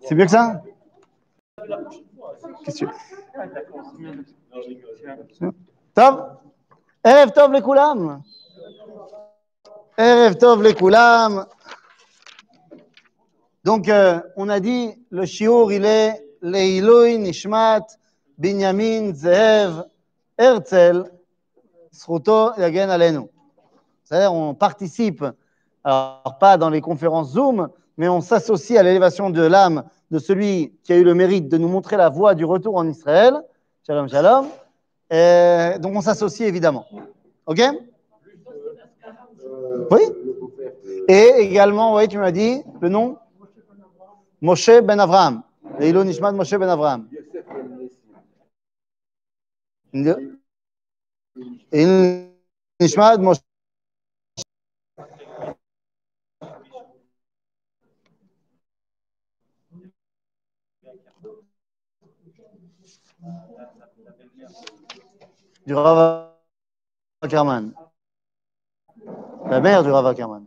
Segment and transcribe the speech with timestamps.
[0.00, 0.62] C'est mieux que ça
[2.64, 2.90] Qu'est-ce que
[5.38, 5.46] tu...
[5.94, 6.36] Tov
[7.04, 8.22] Erev Tov les Koulam.
[9.98, 11.46] Erev Tov les Koulam.
[13.64, 17.86] Donc, euh, on a dit, le shiur, il est Leiloi Nishmat
[18.38, 19.84] Binyamin Zehev
[20.38, 21.04] Herzl
[21.92, 23.28] Sruto Yagen Alenu.
[24.02, 25.24] C'est-à-dire, on participe,
[25.84, 30.72] alors pas dans les conférences Zoom, mais on s'associe à l'élévation de l'âme de celui
[30.82, 33.34] qui a eu le mérite de nous montrer la voie du retour en Israël.
[33.86, 34.46] Shalom, shalom.
[35.80, 36.86] Donc, on s'associe évidemment.
[37.46, 37.60] OK?
[39.90, 40.00] Oui?
[41.08, 43.18] Et également, oui, tu m'as dit le nom?
[44.40, 45.42] Moshe ben Avraham.
[45.78, 47.08] Leilo Nishmat Moshe ben Avraham.
[52.80, 53.40] Nishmat Moshe.
[65.66, 66.30] Du Rav
[67.20, 67.72] Ackerman.
[69.48, 70.44] La mère du Rav Ackerman.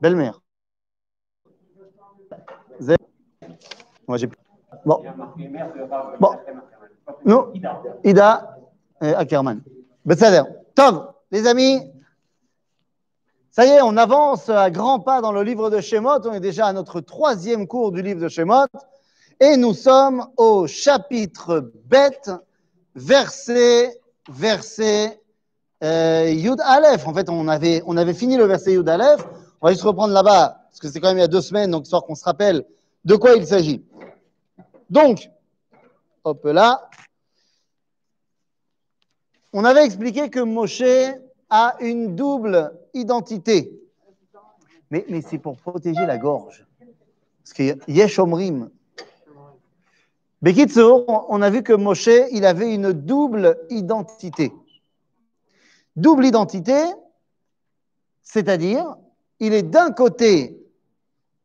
[0.00, 0.40] Belle-mère.
[4.06, 4.28] Moi, j'ai.
[4.84, 5.02] Bon.
[6.20, 6.38] Bon.
[7.24, 7.52] Nous,
[8.04, 8.58] Ida
[9.00, 9.62] et Ackerman.
[10.74, 11.80] Tov, les amis.
[13.50, 16.26] Ça y est, on avance à grands pas dans le livre de Shemot.
[16.26, 18.66] On est déjà à notre troisième cours du livre de Shemot.
[19.42, 22.30] Et nous sommes au chapitre bête,
[22.94, 25.20] verset, verset
[25.82, 27.08] euh, Yud Aleph.
[27.08, 29.26] En fait, on avait, on avait fini le verset Yud Aleph.
[29.60, 31.72] On va juste reprendre là-bas, parce que c'est quand même il y a deux semaines,
[31.72, 32.64] donc histoire qu'on se rappelle
[33.04, 33.84] de quoi il s'agit.
[34.90, 35.28] Donc,
[36.22, 36.88] hop là.
[39.52, 40.84] On avait expliqué que Moshe
[41.50, 43.72] a une double identité.
[44.92, 46.64] Mais, mais c'est pour protéger la gorge.
[47.42, 48.70] Parce que Yesh Omrim.
[50.42, 54.52] Bekitsour, on a vu que Moshe, il avait une double identité.
[55.94, 56.82] Double identité,
[58.22, 58.96] c'est-à-dire,
[59.38, 60.58] il est d'un côté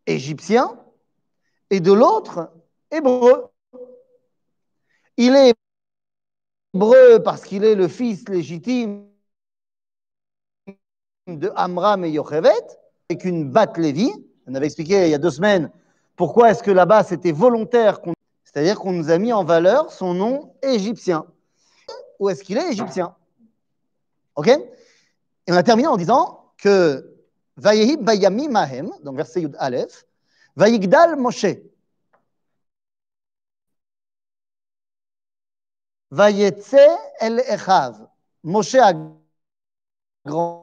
[0.07, 0.79] égyptien
[1.69, 2.51] et de l'autre
[2.89, 3.45] hébreu.
[5.17, 5.53] Il est
[6.73, 9.05] hébreu parce qu'il est le fils légitime
[11.27, 12.49] de Amram et Yochevet,
[13.09, 14.09] avec une batte Lévi.
[14.47, 15.69] On avait expliqué il y a deux semaines
[16.15, 18.13] pourquoi est-ce que là-bas c'était volontaire, qu'on-
[18.47, 21.25] c'est-à-dire qu'on nous a mis en valeur son nom égyptien.
[22.17, 23.13] Où est-ce qu'il est égyptien?
[24.35, 24.47] Ok?
[24.47, 27.13] Et on a terminé en disant que
[27.57, 30.05] Vayehi Bayami Mahem, donc verset Yud Aleph,
[30.55, 31.57] Vayigdal Moshe.
[36.09, 36.75] Vayetse
[37.19, 38.07] El Echav.
[38.43, 38.93] Moshe a
[40.25, 40.55] grandi.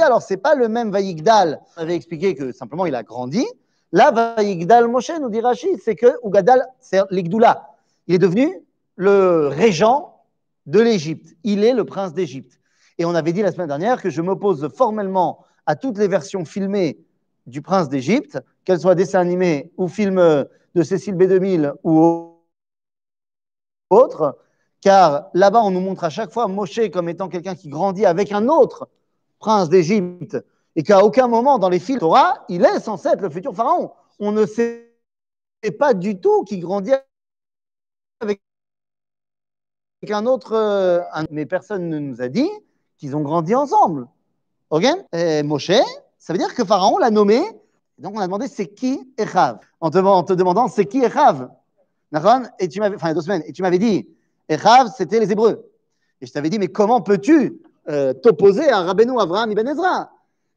[0.00, 1.60] Alors, c'est pas le même Vayigdal.
[1.76, 3.46] On avait expliqué que simplement il a grandi.
[3.92, 7.68] Là, Vayigdal Moshe, nous dit Rachid, c'est que Ugadal, c'est l'Igdoula.
[8.06, 8.50] Il est devenu
[8.96, 10.22] le régent
[10.66, 11.36] de l'Égypte.
[11.44, 12.58] Il est le prince d'Égypte.
[12.98, 16.44] Et on avait dit la semaine dernière que je m'oppose formellement à toutes les versions
[16.44, 16.98] filmées
[17.46, 22.36] du prince d'Égypte, qu'elles soient dessins animés ou films de Cécile B2000 ou
[23.90, 24.38] autres,
[24.80, 28.32] car là-bas, on nous montre à chaque fois Moshe comme étant quelqu'un qui grandit avec
[28.32, 28.88] un autre
[29.38, 30.38] prince d'Égypte,
[30.76, 33.92] et qu'à aucun moment dans les films Torah, il est censé être le futur pharaon.
[34.18, 34.92] On ne sait
[35.78, 36.92] pas du tout qu'il grandit
[38.20, 38.40] avec
[40.10, 41.00] un autre, euh,
[41.30, 42.48] mais personne ne nous a dit
[42.98, 44.08] qu'ils ont grandi ensemble.
[44.70, 44.84] Ok?
[45.12, 45.70] Et Moshe,
[46.18, 47.42] ça veut dire que Pharaon l'a nommé.
[47.98, 49.58] Donc on a demandé c'est qui Echav?
[49.80, 51.50] En te, demandant c'est qui Echav?
[52.58, 54.08] Et tu m'avais, enfin il y a deux semaines, et tu m'avais dit
[54.48, 55.68] Echav c'était les Hébreux.
[56.20, 60.11] Et je t'avais dit mais comment peux-tu euh, t'opposer à Rabbeinu Avraham Ibn Ezra?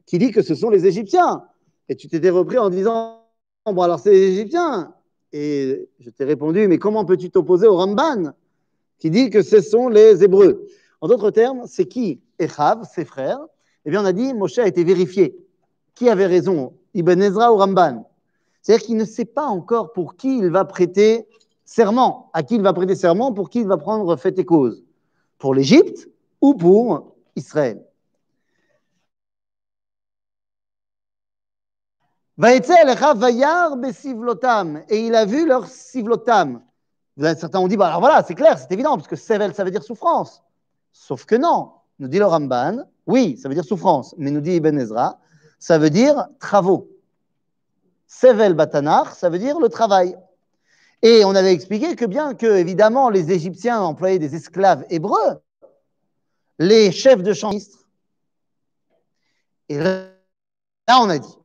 [0.06, 1.44] Qui dit que ce sont les Égyptiens
[1.88, 3.22] Et tu t'étais repris en disant
[3.66, 4.94] bon alors c'est les Égyptiens.
[5.32, 8.32] Et je t'ai répondu mais comment peux-tu t'opposer au Ramban
[8.98, 10.66] qui dit que ce sont les Hébreux?
[11.00, 12.20] En d'autres termes, c'est qui?
[12.38, 13.40] Echav, ses frères
[13.84, 15.36] Eh bien, on a dit, Moshe a été vérifié.
[15.94, 16.74] Qui avait raison?
[16.94, 18.10] Ibn Ezra ou Ramban?
[18.62, 21.26] C'est-à-dire qu'il ne sait pas encore pour qui il va prêter
[21.64, 24.82] serment, à qui il va prêter serment, pour qui il va prendre fait et cause.
[25.38, 26.08] Pour l'Égypte
[26.40, 27.85] ou pour Israël?
[32.38, 32.58] Et
[35.06, 36.62] il a vu leur sivlotam.
[37.18, 39.70] Certains ont dit, bah alors voilà, c'est clair, c'est évident, parce que Sevel, ça veut
[39.70, 40.42] dire souffrance.
[40.92, 44.56] Sauf que non, nous dit le Ramban, oui, ça veut dire souffrance, mais nous dit
[44.56, 45.18] Ibn Ezra,
[45.58, 46.90] ça veut dire travaux.
[48.06, 50.14] Sevel Batanach, ça veut dire le travail.
[51.00, 55.40] Et on avait expliqué que bien que, évidemment, les Égyptiens employaient des esclaves hébreux,
[56.58, 57.88] les chefs de ministres.
[59.70, 60.08] Et là,
[60.88, 61.38] on a dit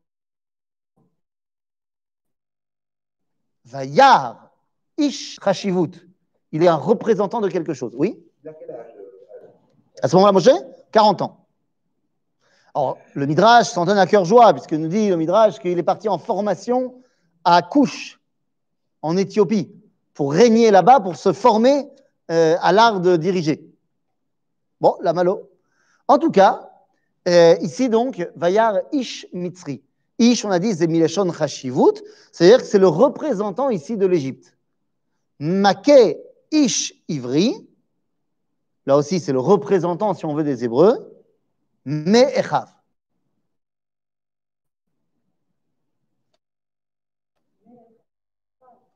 [3.72, 4.52] Vayar
[4.98, 6.08] Ish Hashivut.
[6.52, 7.94] Il est un représentant de quelque chose.
[7.96, 8.20] Oui?
[10.02, 10.50] À ce moment-là, Moshe?
[10.92, 11.46] 40 ans.
[12.74, 15.84] Alors, le Midrash s'en donne à cœur joie, puisque nous dit le Midrash qu'il est
[15.84, 16.96] parti en formation
[17.44, 18.20] à Couche,
[19.02, 19.72] en Éthiopie,
[20.14, 21.90] pour régner là-bas, pour se former
[22.30, 23.66] euh, à l'art de diriger.
[24.80, 25.50] Bon, la malo.
[26.08, 26.70] En tout cas,
[27.28, 29.82] euh, ici donc, Vayar Ish Mitzri.
[30.22, 30.88] Ish, on a dit, c'est
[31.34, 34.56] Chashivut, c'est-à-dire que c'est le représentant ici de l'Égypte.
[35.40, 35.90] Make
[36.52, 37.68] Ish Ivri,
[38.86, 41.12] là aussi c'est le représentant, si on veut, des Hébreux,
[41.86, 42.70] Me'echav.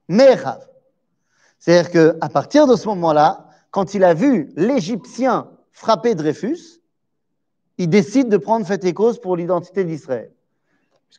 [0.08, 0.70] Me'echav.
[1.58, 1.90] C'est-à-dire
[2.20, 6.84] qu'à partir de ce moment-là, quand il a vu l'Égyptien frapper Dreyfus,
[7.80, 10.35] il décide de prendre fait et cause pour l'identité d'Israël.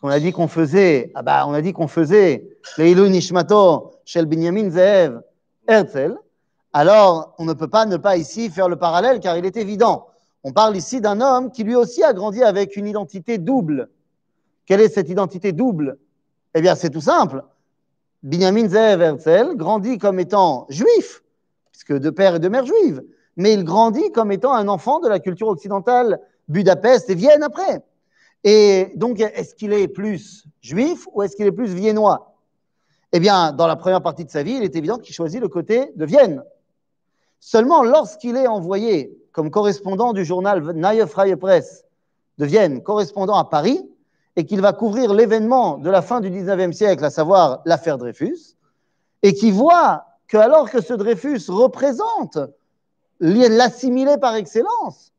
[0.03, 2.49] A dit qu'on faisait, ah bah, on a dit qu'on faisait
[2.79, 5.21] Leilu Nishmato Shel Binyamin Zeev
[5.67, 6.17] Herzl,
[6.73, 10.07] alors on ne peut pas ne pas ici faire le parallèle car il est évident.
[10.45, 13.89] On parle ici d'un homme qui lui aussi a grandi avec une identité double.
[14.65, 15.99] Quelle est cette identité double?
[16.55, 17.43] Eh bien, c'est tout simple.
[18.23, 21.25] Binyamin Zeev Herzl grandit comme étant juif,
[21.73, 23.03] puisque de père et de mère juive,
[23.37, 27.83] mais il grandit comme étant un enfant de la culture occidentale, Budapest et Vienne après.
[28.45, 32.35] Et donc, est-ce qu'il est plus juif ou est-ce qu'il est plus viennois?
[33.13, 35.49] Eh bien, dans la première partie de sa vie, il est évident qu'il choisit le
[35.49, 36.43] côté de Vienne.
[37.41, 41.85] Seulement, lorsqu'il est envoyé comme correspondant du journal Neue Freie Presse
[42.39, 43.89] de Vienne, correspondant à Paris,
[44.37, 48.57] et qu'il va couvrir l'événement de la fin du 19e siècle, à savoir l'affaire Dreyfus,
[49.23, 52.39] et qui voit que alors que ce Dreyfus représente
[53.21, 55.13] l'assimilé par excellence,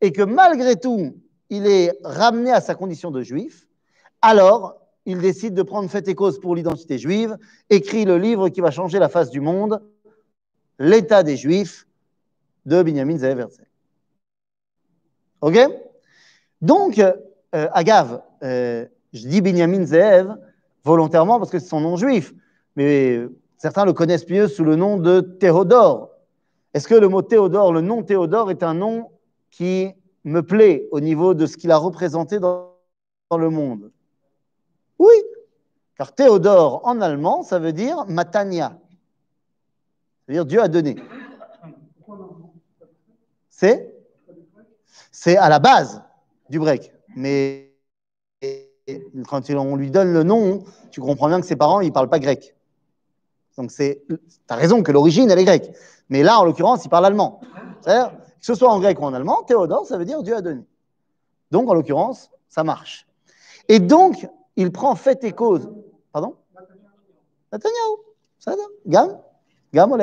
[0.00, 1.14] et que malgré tout,
[1.52, 3.68] il est ramené à sa condition de juif,
[4.22, 7.36] alors il décide de prendre fait et cause pour l'identité juive,
[7.68, 9.82] écrit le livre qui va changer la face du monde,
[10.78, 11.86] L'état des Juifs
[12.64, 13.66] de Binyamin Zeev Herzl.
[15.42, 15.58] Ok?
[16.62, 17.12] Donc, euh,
[17.52, 20.34] Agave, euh, je dis Binyamin Zeev
[20.84, 22.32] volontairement parce que c'est son nom juif,
[22.76, 23.20] mais
[23.58, 26.12] certains le connaissent mieux sous le nom de Théodore.
[26.72, 29.10] Est-ce que le mot Théodore, le nom Théodore, est un nom
[29.50, 29.92] qui
[30.24, 32.70] me plaît au niveau de ce qu'il a représenté dans,
[33.30, 33.90] le monde
[34.98, 35.14] Oui,
[35.96, 38.78] car Théodore en allemand, ça veut dire Matania.
[40.26, 40.96] C'est-à-dire Dieu a donné.
[43.48, 43.94] C'est?
[45.10, 46.02] C'est à la base
[46.50, 46.92] du break.
[47.16, 47.72] Mais
[49.28, 52.10] quand on lui donne le nom, tu comprends bien que ses parents, ils ne parlent
[52.10, 52.54] pas grec.
[53.56, 55.70] Donc c'est, tu as raison que l'origine, elle est grecque.
[56.08, 57.40] Mais là, en l'occurrence, il parle allemand.
[57.80, 60.42] C'est-à-dire, que ce soit en grec ou en allemand, Théodore, ça veut dire Dieu a
[60.42, 60.64] donné.
[61.52, 63.06] Donc, en l'occurrence, ça marche.
[63.68, 65.70] Et donc, il prend fait et cause.
[66.12, 66.34] Pardon?
[67.52, 67.98] Netanyahu.
[68.40, 69.16] Ça Gam?
[69.72, 69.96] Gam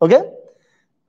[0.00, 0.14] OK?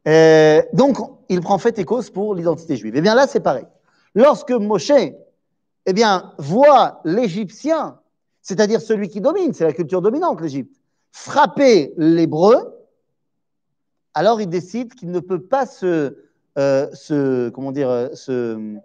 [0.06, 0.98] Euh, Donc,
[1.30, 2.94] il prend fait et cause pour l'identité juive.
[2.96, 3.66] Et eh bien là, c'est pareil.
[4.14, 8.00] Lorsque Moshe eh bien, voit l'Égyptien,
[8.42, 10.76] c'est-à-dire celui qui domine, c'est la culture dominante, l'Égypte,
[11.14, 12.78] frapper l'Hébreu,
[14.14, 16.23] alors il décide qu'il ne peut pas se,
[16.58, 18.78] euh, se, comment dire, euh, se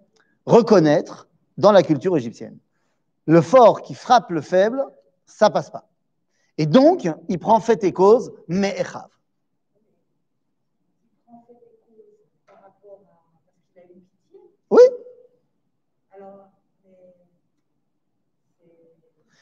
[0.47, 2.59] reconnaître dans la culture égyptienne.
[3.27, 4.83] Le fort qui frappe le faible,
[5.27, 5.89] ça passe pas.
[6.57, 9.09] Et donc, il prend fait et cause, mais Echav.
[14.71, 14.83] Oui.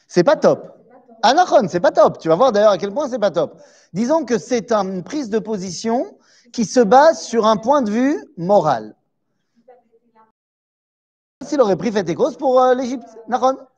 [0.07, 0.77] C'est pas top.
[1.23, 2.19] Anachon, c'est pas top.
[2.19, 3.59] Tu vas voir d'ailleurs à quel point c'est pas top.
[3.93, 6.16] Disons que c'est une prise de position
[6.51, 8.95] qui se base sur un point de vue moral.
[11.43, 13.07] S'il aurait pris fait et cause pour euh, l'Égypte.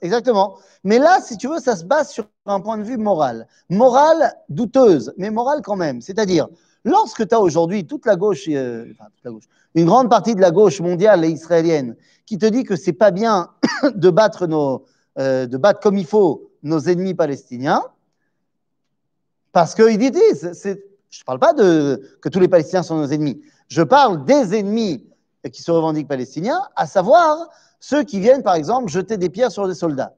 [0.02, 0.58] Exactement.
[0.84, 3.48] Mais là, si tu veux, ça se base sur un point de vue moral.
[3.70, 6.02] Morale douteuse, mais morale quand même.
[6.02, 6.48] C'est-à-dire,
[6.84, 9.44] lorsque tu as aujourd'hui toute la gauche, euh, enfin, toute la gauche,
[9.76, 11.96] une grande partie de la gauche mondiale et israélienne
[12.26, 13.50] qui te dit que c'est pas bien
[13.96, 14.86] de battre nos,
[15.18, 17.84] euh, de battre comme il faut nos ennemis palestiniens,
[19.52, 20.54] parce qu'ils disent,
[21.10, 24.56] je ne parle pas de que tous les Palestiniens sont nos ennemis, je parle des
[24.56, 25.06] ennemis
[25.52, 27.50] qui se revendiquent palestiniens, à savoir
[27.80, 30.14] ceux qui viennent, par exemple, jeter des pierres sur des soldats.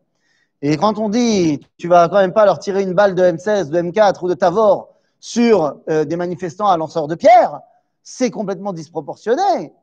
[0.64, 3.70] Et quand on dit, tu vas quand même pas leur tirer une balle de M16,
[3.70, 7.60] de M4 ou de Tavor sur euh, des manifestants à lanceurs de pierres,
[8.04, 9.74] c'est complètement disproportionné.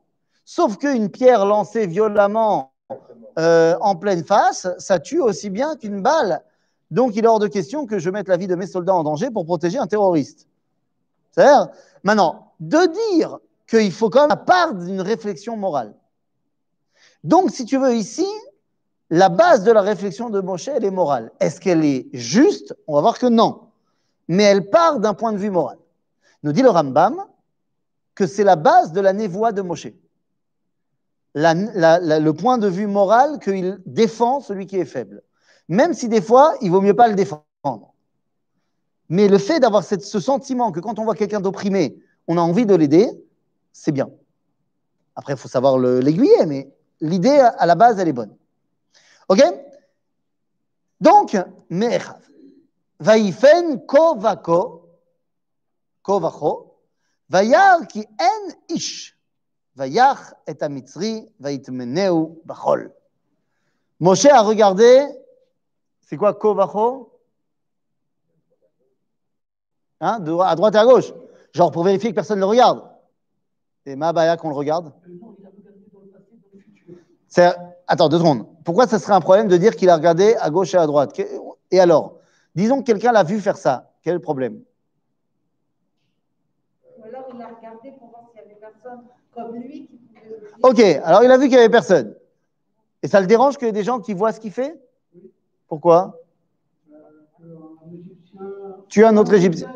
[0.43, 2.73] Sauf qu'une pierre lancée violemment
[3.37, 6.43] euh, en pleine face, ça tue aussi bien qu'une balle.
[6.91, 9.03] Donc il est hors de question que je mette la vie de mes soldats en
[9.03, 10.47] danger pour protéger un terroriste.
[12.03, 15.93] Maintenant, de dire qu'il faut quand même la part d'une réflexion morale.
[17.23, 18.27] Donc, si tu veux, ici,
[19.09, 21.31] la base de la réflexion de Moshe, elle est morale.
[21.39, 22.75] Est-ce qu'elle est juste?
[22.87, 23.61] On va voir que non.
[24.27, 25.77] Mais elle part d'un point de vue moral.
[26.43, 27.25] Nous dit le Rambam
[28.15, 29.87] que c'est la base de la névoie de Moshe.
[31.33, 35.23] le point de vue moral qu'il défend celui qui est faible.
[35.67, 37.88] Même si des fois, il vaut mieux pas le défendre.
[39.09, 41.97] Mais le fait d'avoir ce sentiment que quand on voit quelqu'un d'opprimé,
[42.27, 43.09] on a envie de l'aider,
[43.73, 44.09] c'est bien.
[45.15, 48.35] Après, il faut savoir l'aiguiller, mais l'idée à la base, elle est bonne.
[49.27, 49.41] Ok?
[51.01, 51.35] Donc,
[51.69, 52.19] Me'echav.
[52.99, 54.83] Vaïfen kovako,
[56.03, 56.75] kovacho,
[57.29, 59.15] vayar ki en ish,
[59.75, 62.91] vayach et amitzri, vaitmeneu bachol.
[64.01, 65.07] Moshe a regardé,
[66.01, 67.18] c'est quoi kovacho
[70.01, 71.13] hein, À droite et à gauche.
[71.53, 72.83] Genre pour vérifier que personne ne le regarde.
[73.85, 74.93] Et ma baya qu'on le regarde
[77.87, 78.45] Attends, deux secondes.
[78.63, 81.19] Pourquoi ça serait un problème de dire qu'il a regardé à gauche et à droite?
[81.71, 82.19] Et alors
[82.55, 83.91] Disons que quelqu'un l'a vu faire ça.
[84.03, 84.61] Quel est le problème?
[86.97, 90.49] Ou alors il a regardé pour voir s'il y avait personne comme lui qui pouvait.
[90.61, 92.15] Ok, alors il a vu qu'il n'y avait personne.
[93.01, 94.77] Et ça le dérange qu'il y ait des gens qui voient ce qu'il fait?
[95.67, 96.18] Pourquoi?
[98.89, 99.71] Tu es un autre Égyptien.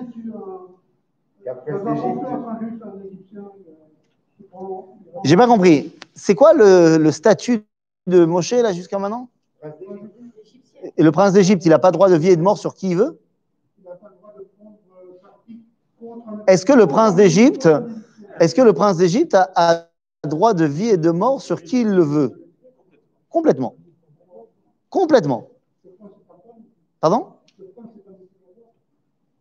[5.23, 5.93] J'ai pas compris.
[6.15, 7.63] C'est quoi le, le, statut
[8.07, 9.29] de Moshe là jusqu'à maintenant?
[10.97, 12.91] Et le prince d'Égypte, il n'a pas droit de vie et de mort sur qui
[12.91, 13.19] il veut?
[16.47, 17.69] Est-ce que le prince d'Égypte,
[18.39, 19.87] est-ce que le prince d'Égypte a, a,
[20.27, 22.49] droit de vie et de mort sur qui il le veut?
[23.29, 23.75] Complètement.
[24.89, 25.47] Complètement.
[26.99, 27.32] Pardon?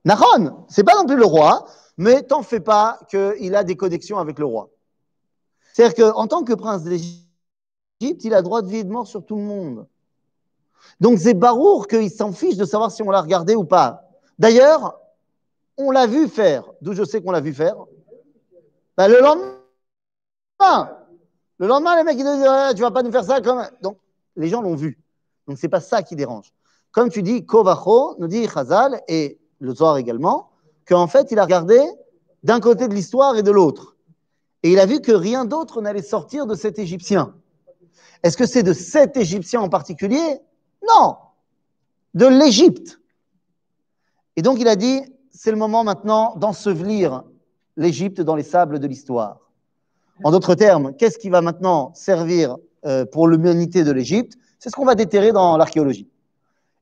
[0.04, 1.66] Nahon, c'est pas non plus le roi,
[1.97, 4.71] mais t'en fais pas qu'il a des connexions avec le roi.
[5.73, 7.25] C'est-à-dire qu'en tant que prince d'Égypte,
[8.00, 9.87] il a droit de vie et de mort sur tout le monde.
[11.00, 14.09] Donc c'est Barour qu'il s'en fiche de savoir si on l'a regardé ou pas.
[14.38, 14.99] D'ailleurs,
[15.76, 16.64] on l'a vu faire.
[16.80, 17.76] D'où je sais qu'on l'a vu faire
[18.97, 19.59] ben, Le lendemain.
[21.59, 23.62] Le lendemain, les mecs, ils disent ah, Tu vas pas nous faire ça comme.
[23.80, 23.99] Donc,
[24.37, 24.99] les gens l'ont vu.
[25.47, 26.52] Donc, c'est pas ça qui dérange.
[26.90, 30.50] Comme tu dis, Kovacho, nous dit Chazal, et le soir également,
[30.87, 31.78] qu'en fait, il a regardé
[32.42, 33.97] d'un côté de l'histoire et de l'autre.
[34.64, 37.35] Et il a vu que rien d'autre n'allait sortir de cet Égyptien.
[38.23, 40.40] Est-ce que c'est de cet Égyptien en particulier?
[40.87, 41.16] Non,
[42.14, 43.00] de l'Égypte.
[44.37, 45.00] Et donc il a dit,
[45.31, 47.23] c'est le moment maintenant d'ensevelir
[47.76, 49.50] l'Égypte dans les sables de l'histoire.
[50.25, 54.35] En d'autres termes, qu'est-ce qui va maintenant servir euh, pour l'humanité de l'Égypte?
[54.59, 56.09] C'est ce qu'on va déterrer dans l'archéologie.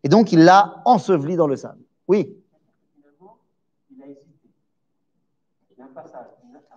[0.03, 1.83] Et donc il l'a enseveli dans le sable.
[2.09, 2.35] Oui.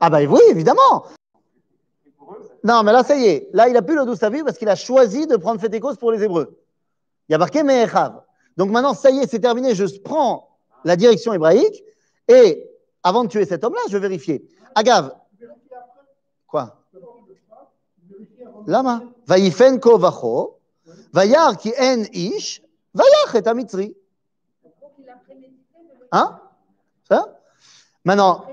[0.06, 1.06] Ah ben oui, évidemment.
[2.62, 3.50] Non, mais là, ça y est.
[3.54, 6.12] Là, il a plus le douce vie parce qu'il a choisi de prendre cause pour
[6.12, 6.60] les Hébreux.
[7.30, 8.22] Il y a marqué Me'echav.
[8.58, 9.74] Donc maintenant, ça y est, c'est terminé.
[9.76, 10.50] Je prends
[10.84, 11.86] la direction hébraïque
[12.28, 12.70] et
[13.02, 14.46] avant de tuer cet homme-là, je vais vérifier.
[14.76, 15.16] Agav.
[16.48, 16.84] Quoi?
[18.68, 19.04] Lama.
[19.26, 20.60] Vayifen kovacho.
[21.14, 22.62] Vayar ki en ish.
[23.36, 23.96] Et amitzri.
[26.12, 26.42] Hein?
[27.08, 27.40] Ça?
[28.04, 28.44] Maintenant.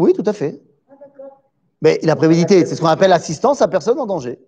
[0.00, 0.58] Oui, tout à fait.
[1.82, 4.38] Mais il a prémédité, c'est ce qu'on appelle assistance à personne en danger.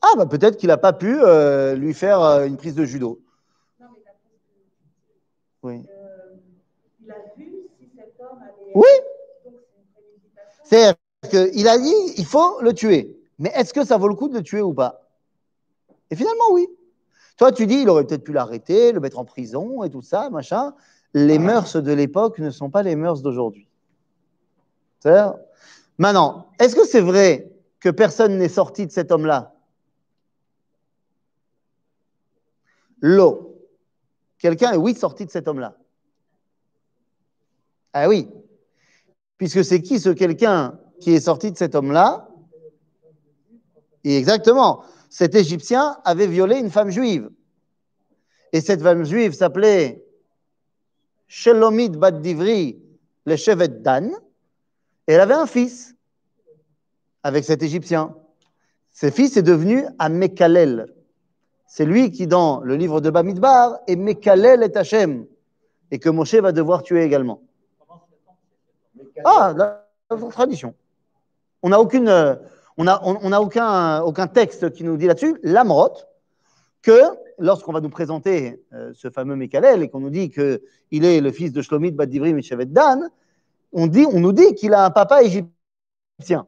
[0.00, 3.20] Ah, bah peut-être qu'il n'a pas pu euh, lui faire euh, une prise de judo.
[5.64, 5.82] Oui.
[7.02, 8.72] il a vu si cet homme avait...
[8.76, 8.88] Oui.
[10.62, 10.94] C'est-à-dire
[11.28, 13.20] qu'il a dit il faut le tuer.
[13.40, 15.02] Mais est-ce que ça vaut le coup de le tuer ou pas?
[16.10, 16.68] Et finalement, oui.
[17.36, 20.30] Toi, tu dis il aurait peut-être pu l'arrêter, le mettre en prison et tout ça,
[20.30, 20.74] machin
[21.14, 23.68] les mœurs de l'époque ne sont pas les mœurs d'aujourd'hui.
[25.96, 27.50] Maintenant, est-ce que c'est vrai
[27.80, 29.54] que personne n'est sorti de cet homme-là?
[33.00, 33.56] L'eau.
[34.38, 35.76] Quelqu'un est oui sorti de cet homme-là.
[37.92, 38.28] Ah oui.
[39.36, 42.28] Puisque c'est qui ce quelqu'un qui est sorti de cet homme-là?
[44.04, 44.84] Exactement.
[45.10, 47.30] Cet Égyptien avait violé une femme juive.
[48.52, 50.04] Et cette femme juive s'appelait
[51.28, 52.82] Shelomit bat Divri,
[53.26, 54.10] le chevet Dan,
[55.06, 55.94] et elle avait un fils
[57.22, 58.14] avec cet Égyptien.
[58.90, 60.92] Ce fils est devenu un Mekalel.
[61.66, 65.26] C'est lui qui, dans le livre de Bamidbar, est Mekalel et Hachem,
[65.90, 67.42] et que Moshe va devoir tuer également.
[69.24, 69.84] Ah, la,
[70.30, 70.74] tradition.
[71.62, 72.08] On n'a aucune,
[72.78, 75.38] on a, on, aucun, aucun texte qui nous dit là-dessus.
[75.42, 75.94] L'Amrot,
[77.38, 81.30] lorsqu'on va nous présenter euh, ce fameux Mekalel et qu'on nous dit qu'il est le
[81.30, 83.08] fils de Shlomit Badivri Mishavet Dan,
[83.72, 86.46] on, dit, on nous dit qu'il a un papa égyptien.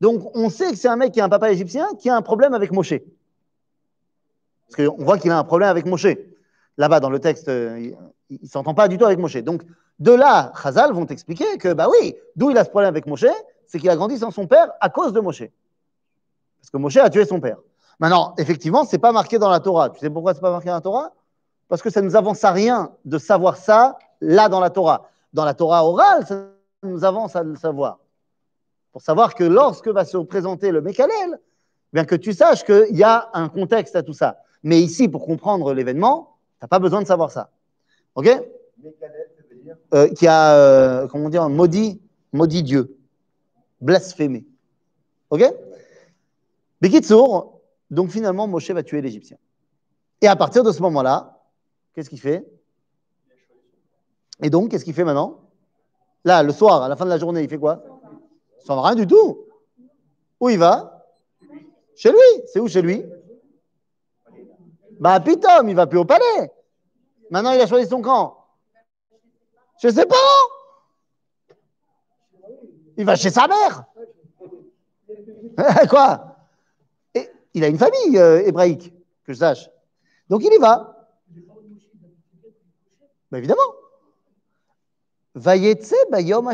[0.00, 2.22] Donc on sait que c'est un mec qui a un papa égyptien qui a un
[2.22, 2.94] problème avec Moshe.
[4.68, 6.06] Parce qu'on voit qu'il a un problème avec Moshe.
[6.76, 7.92] Là-bas, dans le texte, euh,
[8.30, 9.38] il ne s'entend pas du tout avec Moshe.
[9.38, 9.62] Donc,
[9.98, 13.24] de là, Chazal vont expliquer que, bah oui, d'où il a ce problème avec Moshe,
[13.66, 15.44] c'est qu'il a grandi sans son père à cause de Moshe.
[16.60, 17.58] Parce que Moshe a tué son père.
[18.00, 19.90] Maintenant, effectivement, ce n'est pas marqué dans la Torah.
[19.90, 21.12] Tu sais pourquoi ce n'est pas marqué dans la Torah?
[21.68, 25.08] Parce que ça ne nous avance à rien de savoir ça là dans la Torah.
[25.32, 26.46] Dans la Torah orale, ça
[26.82, 27.98] nous avance à le savoir.
[28.92, 31.40] Pour savoir que lorsque va se présenter le Mekalel,
[31.92, 34.38] bien que tu saches qu'il y a un contexte à tout ça.
[34.62, 37.50] Mais ici, pour comprendre l'événement, tu n'as pas besoin de savoir ça.
[38.14, 38.28] OK?
[39.94, 42.00] Euh, Qui a, euh, comment dire, maudit,
[42.32, 42.96] maudit Dieu,
[43.80, 44.44] blasphémé.
[45.30, 45.44] OK?
[46.80, 47.57] Bekitsour,
[47.90, 49.38] donc finalement, Moshe va tuer l'Égyptien.
[50.20, 51.42] Et à partir de ce moment-là,
[51.94, 52.46] qu'est-ce qu'il fait?
[54.42, 55.40] Et donc, qu'est-ce qu'il fait maintenant?
[56.24, 57.82] Là, le soir, à la fin de la journée, il fait quoi?
[58.64, 59.46] Sans rien du tout.
[60.40, 61.06] Où il va?
[61.96, 62.42] Chez lui.
[62.46, 63.04] C'est où chez lui?
[65.00, 66.52] Bah, Pitom, il va plus au palais.
[67.30, 68.44] Maintenant, il a choisi son camp.
[69.80, 70.20] Chez ses parents.
[72.96, 73.84] Il va chez sa mère.
[75.88, 76.37] Quoi?
[77.58, 78.92] Il a une famille euh, hébraïque,
[79.24, 79.68] que je sache.
[80.28, 81.08] Donc il y va.
[83.32, 83.60] Bah, évidemment.
[85.34, 86.48] Bayom.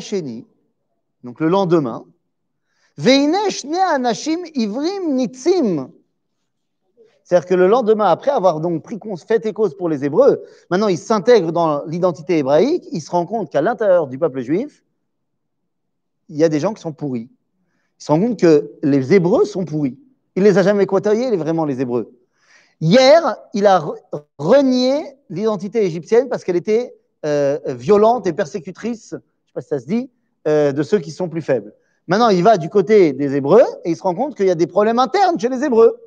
[1.22, 2.06] Donc le lendemain.
[2.96, 5.90] Anashim ivrim nitzim.
[7.22, 10.88] C'est-à-dire que le lendemain, après avoir donc pris fait et cause pour les Hébreux, maintenant
[10.88, 14.82] il s'intègre dans l'identité hébraïque, il se rend compte qu'à l'intérieur du peuple juif,
[16.30, 17.28] il y a des gens qui sont pourris.
[18.00, 19.98] Il se rend compte que les Hébreux sont pourris.
[20.36, 22.12] Il les a jamais côtoyés, vraiment, les Hébreux.
[22.80, 23.84] Hier, il a
[24.38, 29.68] renié l'identité égyptienne parce qu'elle était euh, violente et persécutrice, je ne sais pas si
[29.68, 30.10] ça se dit,
[30.48, 31.72] euh, de ceux qui sont plus faibles.
[32.06, 34.54] Maintenant, il va du côté des Hébreux et il se rend compte qu'il y a
[34.54, 35.98] des problèmes internes chez les Hébreux.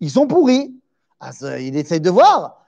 [0.00, 0.74] Ils sont pourris.
[1.20, 2.64] Ah, il essaye de voir.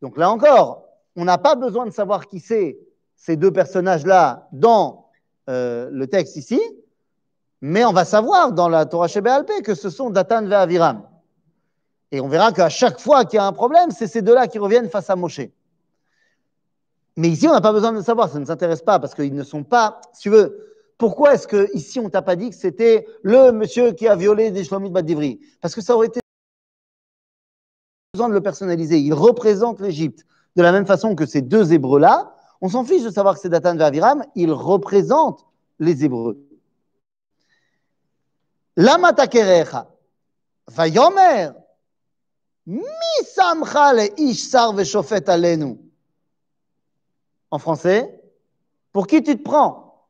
[0.00, 0.84] Donc là encore,
[1.16, 2.78] on n'a pas besoin de savoir qui c'est
[3.16, 5.10] ces deux personnages-là dans
[5.50, 6.60] euh, le texte ici,
[7.60, 11.02] mais on va savoir dans la Torah Alpé que ce sont Datan et Aviram.
[12.10, 14.58] Et on verra qu'à chaque fois qu'il y a un problème, c'est ces deux-là qui
[14.58, 15.40] reviennent face à Moshe.
[17.16, 19.14] Mais ici, on n'a pas besoin de le savoir, ça ne nous intéresse pas, parce
[19.14, 20.68] qu'ils ne sont pas, si tu veux,
[20.98, 24.50] pourquoi est-ce que ici on t'a pas dit que c'était le monsieur qui a violé
[24.50, 26.20] des Shlomit Badivri Parce que ça aurait été
[28.14, 28.98] besoin de le personnaliser.
[28.98, 30.26] Il représente l'Égypte.
[30.56, 33.48] De la même façon que ces deux Hébreux-là, on s'en fiche de savoir que c'est
[33.48, 35.46] Datan et Aviram, ils représentent
[35.78, 36.47] les Hébreux.
[38.78, 39.88] Takerecha,
[40.68, 41.52] vayomer,
[42.66, 42.84] mi
[43.24, 45.78] samcha le ish sar veshofet alenu.
[47.50, 48.22] En français,
[48.92, 50.06] pour qui tu te prends?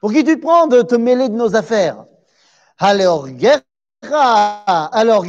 [0.00, 2.06] Pour qui tu te prends de te mêler de nos affaires?
[2.78, 3.26] Alors,
[4.92, 5.24] alors,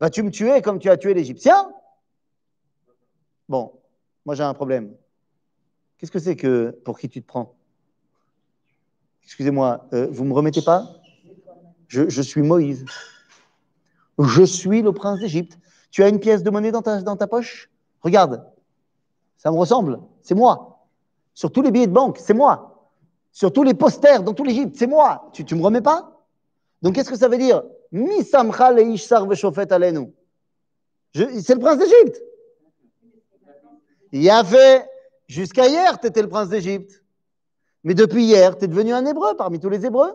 [0.00, 1.70] Vas-tu me tuer comme tu as tué l'Égyptien?
[3.48, 3.80] Bon,
[4.24, 4.94] moi j'ai un problème.
[5.98, 7.55] Qu'est-ce que c'est que pour qui tu te prends
[9.26, 10.86] Excusez-moi, euh, vous ne me remettez pas?
[11.88, 12.84] Je, suis Moïse.
[14.18, 15.58] Je suis le prince d'Égypte.
[15.90, 17.68] Tu as une pièce de monnaie dans ta, poche?
[18.02, 18.46] Regarde,
[19.36, 20.86] ça me ressemble, c'est moi.
[21.34, 22.90] Sur tous les billets de banque, c'est moi.
[23.32, 25.28] Sur tous les posters dans tout l'Égypte, c'est moi.
[25.32, 26.22] Tu ne me remets pas?
[26.82, 27.62] Donc qu'est-ce que ça veut dire?
[27.92, 27.98] C'est
[31.54, 32.22] le prince d'Égypte.
[34.12, 34.88] Il y a fait,
[35.26, 37.02] jusqu'à hier, tu étais le prince d'Égypte.
[37.86, 40.12] Mais depuis hier, tu es devenu un hébreu parmi tous les hébreux.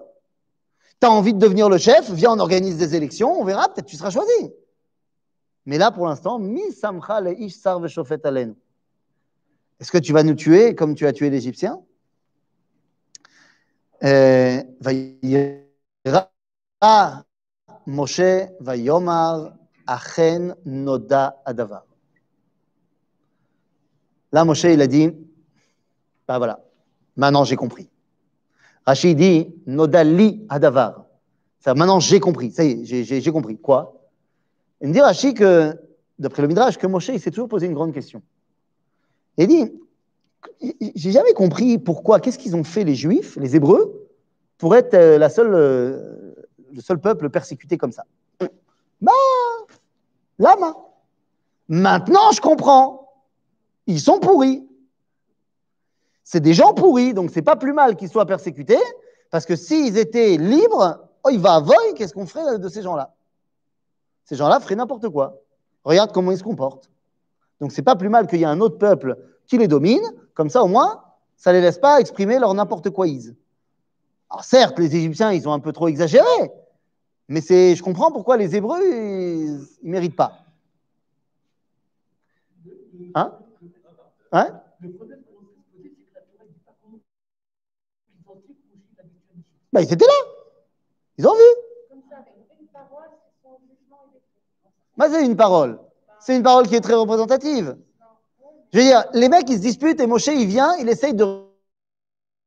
[1.00, 3.86] Tu as envie de devenir le chef, viens, on organise des élections, on verra, peut-être
[3.86, 4.52] tu seras choisi.
[5.66, 6.38] Mais là, pour l'instant.
[9.80, 11.82] Est-ce que tu vas nous tuer comme tu as tué l'Égyptien?
[14.04, 14.62] Euh.
[24.34, 25.10] Là, Moshe, il a dit,
[26.28, 26.60] ben voilà,
[27.16, 27.90] maintenant j'ai compris.
[28.86, 31.06] Rachid dit, Noda Li Adavar.
[31.60, 33.58] Ça, maintenant j'ai compris, ça y est, j'ai compris.
[33.58, 34.02] Quoi?
[34.82, 35.76] Il me dit, Rachid, que,
[36.18, 38.22] d'après le Midrash, que Moshe, il s'est toujours posé une grande question.
[39.38, 39.72] Il dit,
[40.96, 44.10] j'ai jamais compris pourquoi, qu'est-ce qu'ils ont fait les Juifs, les Hébreux,
[44.58, 46.34] pour être euh, la seule, euh,
[46.74, 48.06] le seul peuple persécuté comme ça.
[49.02, 49.12] Bah,
[50.38, 50.76] lama.
[51.68, 53.10] Maintenant, je comprends.
[53.88, 54.68] Ils sont pourris.
[56.32, 58.80] C'est des gens pourris, donc c'est pas plus mal qu'ils soient persécutés,
[59.32, 62.82] parce que s'ils étaient libres, oh, il va à voy, qu'est-ce qu'on ferait de ces
[62.82, 63.14] gens-là?
[64.24, 65.42] Ces gens-là feraient n'importe quoi.
[65.84, 66.90] Regarde comment ils se comportent.
[67.60, 70.50] Donc c'est pas plus mal qu'il y ait un autre peuple qui les domine, comme
[70.50, 71.04] ça au moins,
[71.36, 73.36] ça les laisse pas exprimer leur n'importe quoisise.
[74.30, 76.54] Alors certes, les Égyptiens, ils ont un peu trop exagéré,
[77.28, 80.46] mais c'est, je comprends pourquoi les Hébreux, ils, méritent pas.
[83.16, 83.38] Hein?
[84.32, 84.62] Hein
[89.74, 90.14] bah, ils étaient là.
[91.18, 92.02] Ils ont vu.
[94.98, 95.80] Bah, c'est une parole.
[96.20, 97.78] C'est une parole qui est très représentative.
[98.72, 101.26] Je veux dire, les mecs, ils se disputent et Moshe, il vient, il essaye de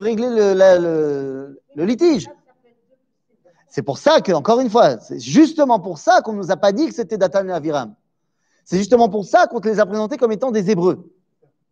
[0.01, 2.29] régler le, litige.
[3.69, 6.57] C'est pour ça que, encore une fois, c'est justement pour ça qu'on ne nous a
[6.57, 7.95] pas dit que c'était Datan et Aviram.
[8.65, 11.13] C'est justement pour ça qu'on te les a présentés comme étant des Hébreux.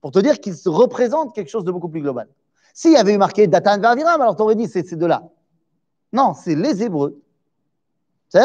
[0.00, 2.28] Pour te dire qu'ils représentent quelque chose de beaucoup plus global.
[2.74, 5.22] S'il y avait eu marqué Datan et Aviram, alors tu aurais dit c'est ces deux-là.
[6.12, 7.22] Non, c'est les Hébreux.
[8.28, 8.40] C'est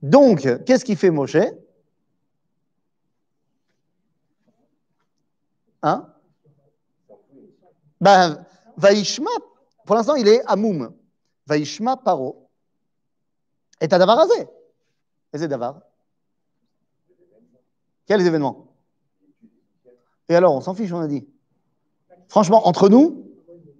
[0.00, 1.36] Donc, qu'est-ce qu'il fait Moshe?
[5.82, 6.08] Hein?
[8.00, 8.44] Ben,
[8.76, 9.30] Vaishma,
[9.84, 10.94] pour l'instant, il est à Moum.
[11.46, 12.48] Vaishma Paro.
[13.80, 14.46] Et t'as Davar Azé.
[15.32, 15.80] Et Davar.
[18.06, 18.68] Quels événements?
[20.28, 21.26] Et alors, on s'en fiche, on a dit.
[22.28, 23.21] Franchement, entre nous,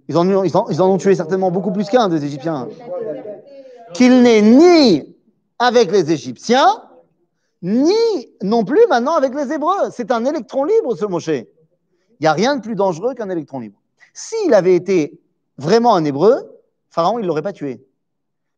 [0.09, 2.67] ils en, ont, tué certainement beaucoup plus qu'un des Égyptiens.
[3.93, 5.15] Qu'il n'est ni
[5.59, 6.67] avec les Égyptiens,
[7.61, 7.93] ni
[8.41, 9.91] non plus maintenant avec les Hébreux.
[9.91, 11.27] C'est un électron libre, ce Moshe.
[11.27, 11.47] Il
[12.21, 13.79] n'y a rien de plus dangereux qu'un électron libre.
[14.13, 15.19] S'il avait été
[15.57, 16.35] vraiment un hébreu,
[16.89, 17.85] Pharaon, il ne l'aurait pas tué.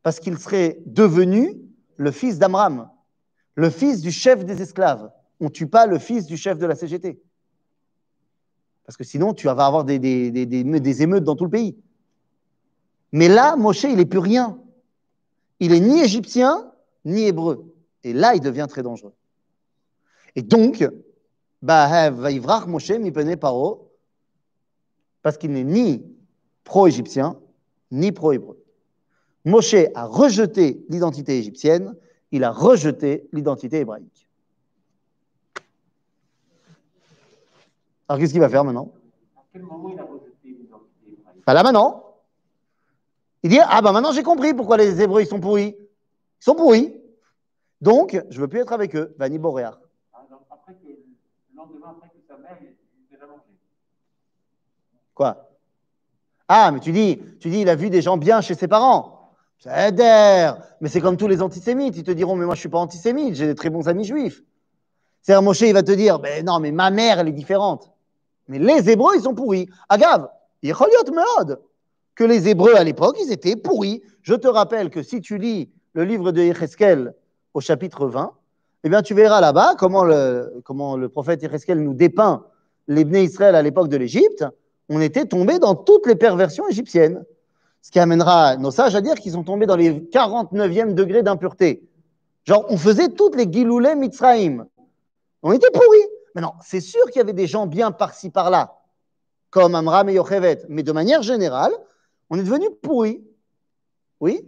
[0.03, 1.57] Parce qu'il serait devenu
[1.97, 2.89] le fils d'Amram,
[3.55, 5.09] le fils du chef des esclaves.
[5.39, 7.21] On ne tue pas le fils du chef de la CGT.
[8.85, 11.75] Parce que sinon, tu vas avoir des, émeutes dans tout le pays.
[13.11, 14.59] Mais là, Moshe, il n'est plus rien.
[15.59, 16.71] Il est ni égyptien,
[17.03, 17.73] ni hébreu.
[18.03, 19.13] Et là, il devient très dangereux.
[20.35, 20.87] Et donc,
[21.63, 22.91] Moshe
[23.39, 23.91] Paro,
[25.21, 26.05] parce qu'il n'est ni
[26.63, 27.39] pro-égyptien,
[27.91, 28.61] ni pro-hébreu.
[29.45, 31.95] Moshe a rejeté l'identité égyptienne,
[32.31, 34.24] il a rejeté l'identité hébraïque.
[38.07, 38.91] Alors qu'est-ce qu'il va faire maintenant?
[39.37, 42.03] À quel moment il a rejeté l'identité Pas là maintenant.
[43.43, 45.75] Il dit Ah ben maintenant j'ai compris pourquoi les Hébreux ils sont pourris.
[45.77, 46.93] Ils sont pourris.
[47.81, 49.13] Donc, je ne veux plus être avec eux.
[49.17, 49.79] Vani Boréar.
[55.13, 55.49] Quoi?
[56.47, 59.31] Ah, mais tu dis, tu dis, il a vu des gens bien chez ses parents.
[59.57, 59.91] C'est
[60.81, 61.95] Mais c'est comme tous les antisémites.
[61.97, 64.03] Ils te diront, mais moi, je ne suis pas antisémite, j'ai des très bons amis
[64.03, 64.43] juifs.
[65.21, 67.91] C'est-à-dire, Moshe, il va te dire, ben non, mais ma mère, elle est différente.
[68.47, 69.67] Mais les Hébreux, ils sont pourris.
[69.89, 70.29] Agave,
[70.63, 71.59] Meod,
[72.15, 74.01] que les Hébreux, à l'époque, ils étaient pourris.
[74.21, 77.13] Je te rappelle que si tu lis le livre de Yecheskel
[77.53, 78.33] au chapitre 20,
[78.83, 82.45] eh bien, tu verras là-bas comment le, prophète Ereskel nous dépeint
[82.87, 84.45] les Bnei Israël à l'époque de l'Égypte.
[84.89, 87.25] On était tombé dans toutes les perversions égyptiennes.
[87.81, 91.83] Ce qui amènera nos sages à dire qu'ils sont tombés dans les 49e degrés d'impureté.
[92.43, 94.65] Genre, on faisait toutes les Giloulé Mitzraïm.
[95.41, 96.14] On était pourris.
[96.35, 98.77] Mais non, c'est sûr qu'il y avait des gens bien par-ci par-là,
[99.49, 100.65] comme Amram et Yochevet.
[100.67, 101.71] Mais de manière générale,
[102.29, 103.25] on est devenu pourris.
[104.19, 104.45] Oui?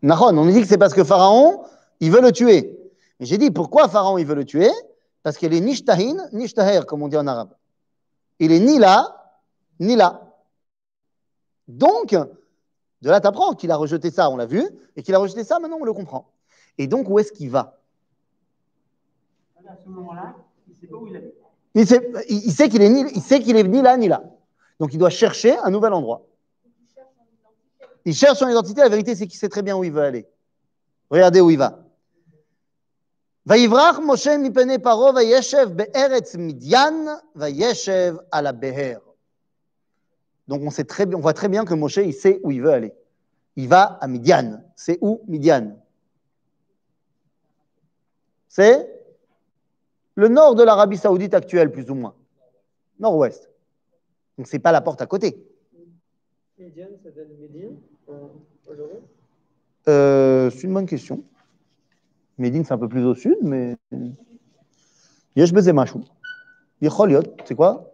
[0.00, 1.62] On nous dit que c'est parce que Pharaon,
[2.00, 2.78] il veut le tuer.
[3.20, 4.70] Mais j'ai dit, pourquoi Pharaon, il veut le tuer?
[5.22, 6.50] Parce qu'il est ni shtahin, ni
[6.86, 7.54] comme on dit en arabe.
[8.38, 9.36] Il est ni là,
[9.78, 10.34] ni là.
[11.68, 12.16] Donc,
[13.01, 14.63] de là, tu apprends qu'il a rejeté ça, on l'a vu,
[14.95, 16.31] et qu'il a rejeté ça, maintenant on le comprend.
[16.77, 17.79] Et donc, où est-ce qu'il va
[19.67, 20.35] À ce moment-là,
[20.67, 21.33] il sait pas où il est.
[21.75, 24.23] Il sait, il sait qu'il est, ni, il sait qu'il est ni là, ni là.
[24.79, 26.25] Donc il doit chercher un nouvel endroit.
[28.05, 30.27] Il cherche son identité, la vérité c'est qu'il sait très bien où il veut aller.
[31.09, 31.83] Regardez où il va.
[33.47, 38.99] ויברח משה מפני פרעה וישב בארץ מדיין וישב על הבהר.
[40.52, 42.60] Donc on, sait très bien, on voit très bien que Moshe, il sait où il
[42.60, 42.92] veut aller.
[43.56, 44.62] Il va à Midian.
[44.76, 45.78] C'est où Midian?
[48.48, 48.86] C'est
[50.14, 52.14] le nord de l'Arabie saoudite actuelle, plus ou moins.
[53.00, 53.48] Nord-ouest.
[54.36, 55.42] Donc, ce n'est pas la porte à côté.
[56.58, 57.78] Médiane, ça donne Médine
[58.68, 58.98] aujourd'hui?
[59.88, 61.24] Euh, C'est une bonne question.
[62.36, 63.78] Médine, c'est un peu plus au sud, mais.
[65.34, 66.04] Yesh Bezemachou.
[66.82, 67.90] Yicholiot, c'est quoi?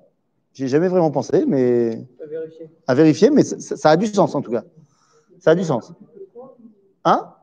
[0.54, 2.04] J'ai jamais vraiment pensé, mais.
[2.28, 2.70] Vérifier.
[2.86, 4.64] À vérifier, mais ça, a du sens en tout cas.
[5.38, 5.92] Ça a du sens.
[7.04, 7.34] Hein?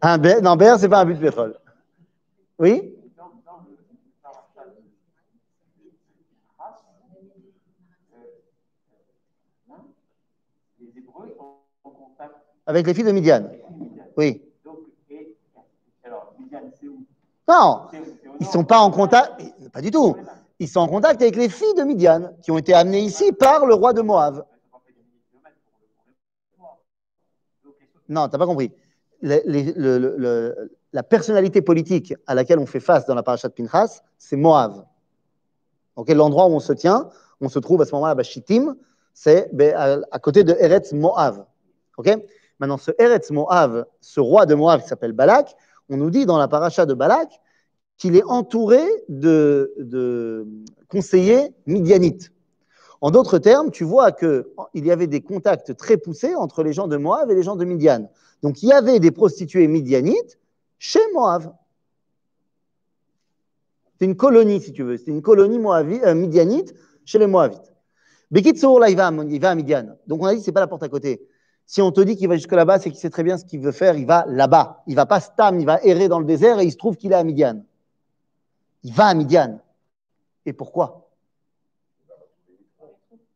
[0.00, 1.58] Un Ber, non, Ber, c'est pas un but de pétrole.
[2.58, 2.94] Oui?
[12.66, 13.48] Avec les filles de Midian.
[14.16, 14.42] Oui.
[17.48, 17.82] Non,
[18.40, 20.16] ils ne sont pas en contact, pas du tout.
[20.62, 23.66] Ils sont en contact avec les filles de Midian, qui ont été amenées ici par
[23.66, 24.44] le roi de Moab.
[28.08, 28.70] Non, tu n'as pas compris.
[29.22, 34.86] La personnalité politique à laquelle on fait face dans la paracha de Pinchas, c'est Moab.
[35.96, 37.08] Donc, l'endroit où on se tient,
[37.40, 38.76] on se trouve à ce moment-là, à Shittim,
[39.12, 41.44] c'est à, côté de Eretz Moab.
[41.96, 42.08] Ok?
[42.60, 45.56] Maintenant, ce Eretz Moab, ce roi de Moab qui s'appelle Balak,
[45.88, 47.40] on nous dit dans la paracha de Balak
[48.02, 50.44] qu'il est entouré de,
[50.88, 52.32] conseillers midianites.
[53.00, 56.88] En d'autres termes, tu vois qu'il y avait des contacts très poussés entre les gens
[56.88, 58.10] de Moab et les gens de Midian.
[58.42, 60.36] Donc, il y avait des prostituées midianites
[60.80, 61.54] chez Moab.
[64.00, 64.96] C'est une colonie, si tu veux.
[64.96, 67.72] C'est une colonie moavi- euh, midianite chez les Moabites.
[68.32, 69.96] Bekitsour, là, il va, à- Midian.
[70.08, 71.24] Donc, on a dit, c'est pas la porte à côté.
[71.66, 73.60] Si on te dit qu'il va jusque là-bas, c'est qu'il sait très bien ce qu'il
[73.60, 73.96] veut faire.
[73.96, 74.82] Il va là-bas.
[74.88, 77.12] Il va pas stam, il va errer dans le désert et il se trouve qu'il
[77.12, 77.62] est à Midian.
[78.84, 79.60] Il va à Midian.
[80.44, 81.08] Et pourquoi?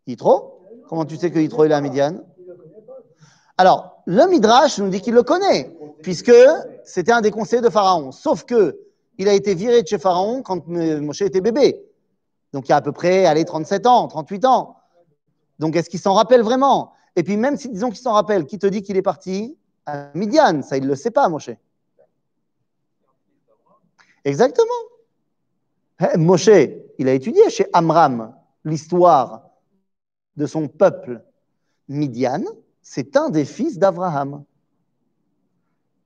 [0.07, 0.61] Yitro?
[0.89, 2.21] Comment tu sais que Yitro est à Midian?
[3.59, 6.33] Alors, le Midrash nous dit qu'il le connaît, puisque
[6.85, 8.13] c'était un des conseillers de Pharaon.
[8.13, 8.79] Sauf que
[9.19, 11.83] il a été viré de chez Pharaon quand Moshe était bébé.
[12.53, 14.77] Donc, il y a à peu près, allez, 37 ans, 38 ans.
[15.59, 16.93] Donc, est-ce qu'il s'en rappelle vraiment?
[17.17, 19.57] Et puis, même si, disons qu'il s'en rappelle, qui te dit qu'il est parti?
[19.87, 21.51] À Midian Ça, il ne le sait pas, Moshe.
[24.25, 24.67] Exactement.
[26.01, 26.51] Eh, Moshe,
[26.99, 29.49] il a étudié chez Amram l'histoire
[30.37, 31.23] de son peuple.
[31.89, 32.43] Midian,
[32.83, 34.45] c'est un des fils d'Abraham.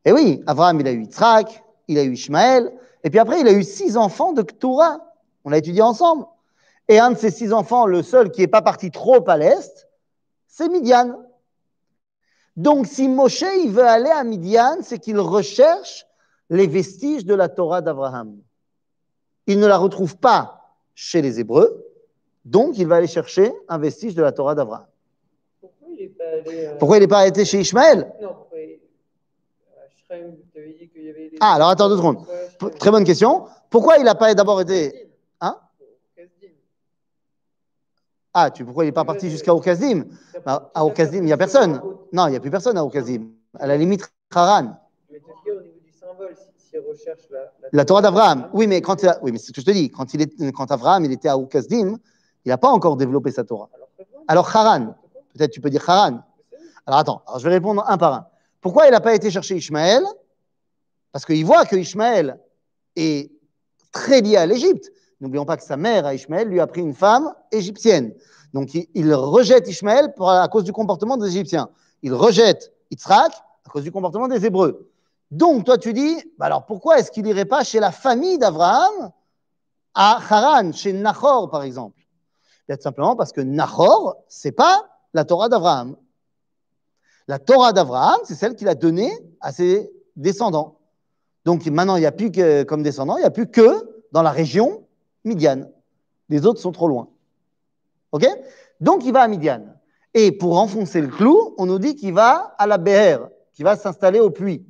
[0.04, 2.72] Et oui, Abraham, il a eu Yitzhak, il a eu Ishmaël,
[3.02, 5.00] et puis après, il a eu six enfants de Keturah.
[5.44, 6.26] On l'a étudié ensemble.
[6.88, 9.88] Et un de ces six enfants, le seul qui n'est pas parti trop à l'est,
[10.46, 11.16] c'est Midian.
[12.56, 16.06] Donc, si Moshe veut aller à Midian, c'est qu'il recherche
[16.50, 18.38] les vestiges de la Torah d'Abraham.
[19.50, 21.84] Il ne la retrouve pas chez les Hébreux,
[22.44, 24.86] donc il va aller chercher un vestige de la Torah d'Abraham.
[25.60, 26.66] Pourquoi il n'est pas allé.
[26.66, 28.12] euh, Pourquoi il n'est pas arrêté chez Ishmaël?
[28.22, 28.78] Non, pourquoi il-
[29.76, 31.30] à Shrem, tu avais dit qu'il y avait.
[31.30, 32.24] des- Ah, alors attends deux secondes.
[32.60, 33.46] Pourquoi Très bonne question.
[33.70, 35.10] Pourquoi il n'a pas d'abord été.
[35.40, 35.58] Hein?
[38.32, 40.04] Ah, tu, pourquoi il n'est pas parti jusqu'à Okazim
[40.46, 41.80] Bah, À Okazim, il n'y a personne.
[42.12, 43.26] Non, il n'y a plus personne à Okazim.
[43.58, 44.76] À la limite, Haran.
[45.10, 48.48] Mais tu dis au niveau du symbole, si- recherche la, La Torah d'Abraham.
[48.52, 49.90] Oui, mais quand il a- oui, mais c'est ce que je te dis.
[49.90, 51.98] Quand, il est, quand Abraham il était à Okazim,
[52.44, 53.68] il n'a pas encore développé sa Torah.
[54.28, 54.94] Alors, Haran.
[55.34, 56.20] Peut-être tu peux dire Haran.
[56.86, 58.26] Alors attends, alors je vais répondre un par un.
[58.60, 60.02] Pourquoi il n'a pas été chercher Ishmaël?
[61.12, 62.38] Parce qu'il voit que Ishmaël
[62.96, 63.30] est
[63.92, 64.90] très lié à l'Égypte.
[65.20, 68.12] N'oublions pas que sa mère, à Ishmaël, lui a pris une femme égyptienne.
[68.52, 71.68] Donc il, il rejette Ishmaël pour- à cause du comportement des Égyptiens.
[72.02, 73.32] Il rejette Yitzhak
[73.66, 74.89] à cause du comportement des Hébreux.
[75.30, 79.12] Donc toi tu dis, bah alors pourquoi est-ce qu'il n'irait pas chez la famille d'Abraham
[79.94, 82.00] à Haran, chez Nahor par exemple?
[82.66, 85.96] Peut-être simplement parce que Nahor, c'est pas la Torah d'Abraham.
[87.28, 90.78] La Torah d'Abraham, c'est celle qu'il a donnée à ses descendants.
[91.44, 94.22] Donc maintenant, il n'y a plus que comme descendants, il n'y a plus que dans
[94.22, 94.86] la région
[95.24, 95.70] Midian.
[96.28, 97.08] Les autres sont trop loin.
[98.12, 98.26] OK?
[98.80, 99.64] Donc il va à Midian.
[100.14, 103.18] Et pour enfoncer le clou, on nous dit qu'il va à la Beher,
[103.52, 104.66] qu'il va s'installer au puits.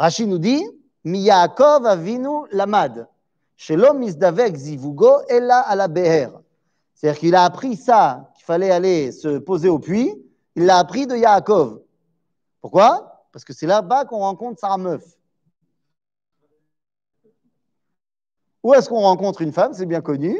[0.00, 0.64] Rachid nous dit
[1.04, 3.06] Miyaakov avinu lamad.
[3.58, 6.30] Zivugo ella à la Beher.
[6.94, 10.14] C'est-à-dire qu'il a appris ça, qu'il fallait aller se poser au puits,
[10.56, 11.82] il l'a appris de Yaakov.
[12.62, 13.26] Pourquoi?
[13.30, 15.04] Parce que c'est là-bas qu'on rencontre sa meuf.
[18.62, 19.74] Où est-ce qu'on rencontre une femme?
[19.74, 20.34] C'est bien connu.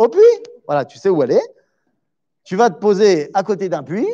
[0.00, 0.20] Au puits.
[0.66, 1.54] Voilà, tu sais où elle est.
[2.42, 4.10] Tu vas te poser à côté d'un puits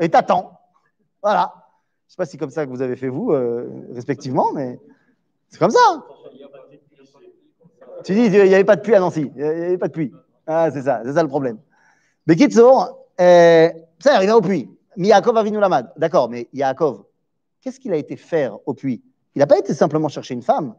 [0.00, 0.58] et t'attends.
[1.22, 1.55] Voilà.
[2.06, 4.52] Je ne sais pas si c'est comme ça que vous avez fait vous, euh, respectivement,
[4.52, 4.78] mais
[5.48, 6.06] c'est comme ça.
[8.04, 9.32] Tu dis, il n'y avait pas de puits à Nancy.
[9.34, 10.12] Il n'y avait pas de puits.
[10.46, 11.58] Ah, c'est ça, c'est ça le problème.
[12.28, 14.70] Mais Kitsour, euh, ça, il va au puits.
[14.96, 15.92] Mais Yaakov Avinu Lamad.
[15.96, 17.02] D'accord, mais Yaakov,
[17.60, 19.02] qu'est-ce qu'il a été faire au puits?
[19.34, 20.76] Il n'a pas été simplement chercher une femme.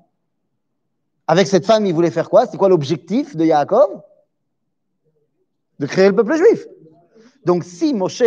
[1.28, 2.46] Avec cette femme, il voulait faire quoi?
[2.46, 4.02] C'est quoi l'objectif de Yaakov?
[5.80, 6.66] De créer le peuple juif.
[7.44, 8.24] Donc, si Moshe,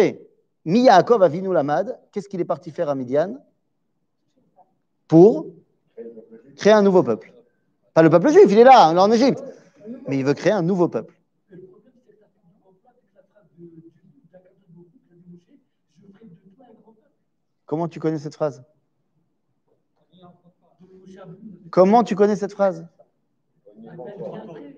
[0.64, 3.36] mi Yaakov Avinu Lamad, qu'est-ce qu'il est parti faire à Midian
[5.08, 5.46] Pour
[6.56, 7.32] créer un nouveau peuple.
[7.94, 9.42] Pas le peuple juif, il est là, il est en Égypte.
[10.06, 11.14] Mais il veut créer un nouveau peuple.
[17.66, 18.62] Comment tu connais cette phrase?
[21.70, 22.84] Comment tu connais cette phrase?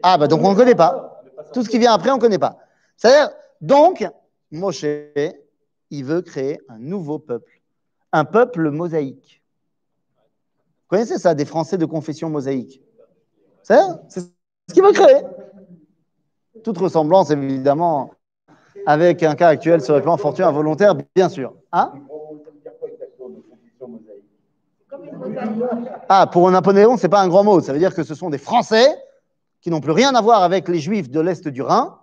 [0.03, 1.23] Ah, bah donc on ne connaît pas.
[1.53, 2.59] Tout ce qui vient après, on ne connaît pas.
[2.97, 4.07] C'est-à-dire, donc,
[4.51, 4.85] Moshe,
[5.93, 7.61] il veut créer un nouveau peuple,
[8.13, 9.43] un peuple mosaïque.
[10.17, 12.83] Vous connaissez ça, des Français de confession mosaïque?
[13.63, 13.79] C'est
[14.09, 15.23] c'est ce qu'il veut créer.
[16.65, 18.11] Toute ressemblance, évidemment,
[18.87, 21.55] avec un cas actuel sur le plan fortune involontaire, bien sûr.
[21.73, 21.93] Hein?
[26.09, 27.61] Ah, pour Napoléon, ce n'est pas un grand mot.
[27.61, 28.87] Ça veut dire que ce sont des Français
[29.61, 32.02] qui n'ont plus rien à voir avec les Juifs de l'Est du Rhin.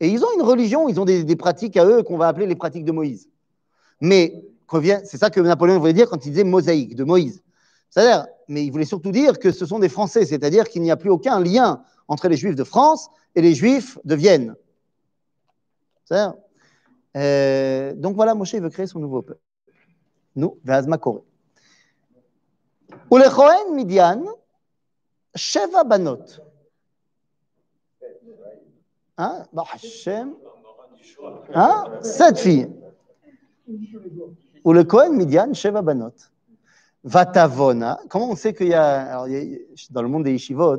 [0.00, 2.54] Et ils ont une religion, ils ont des, pratiques à eux qu'on va appeler les
[2.54, 3.28] pratiques de Moïse.
[4.00, 4.44] Mais
[5.04, 7.42] c'est ça que Napoléon voulait dire quand il disait mosaïque de Moïse.
[7.90, 10.96] C'est-à-dire, mais il voulait surtout dire que ce sont des Français, c'est-à-dire qu'il n'y a
[10.96, 14.54] plus aucun lien entre les Juifs de France et les Juifs de Vienne.
[17.16, 19.40] Euh, donc voilà, Moshe veut créer son nouveau peuple.
[20.34, 21.22] Nous, Veazma Koré.
[23.72, 24.24] Midian,
[25.34, 26.24] Sheva Banot.
[29.18, 29.44] Hein?
[29.52, 30.34] Baruch Hashem.
[31.54, 31.84] Hein?
[32.02, 32.68] Sept filles.
[34.64, 36.12] Ou le Kohen Midian, Sheva Banot.
[37.04, 37.98] Vatavona.
[38.08, 39.12] Comment on sait qu'il y a.
[39.12, 39.26] Alors,
[39.90, 40.78] dans le monde des yeshivot,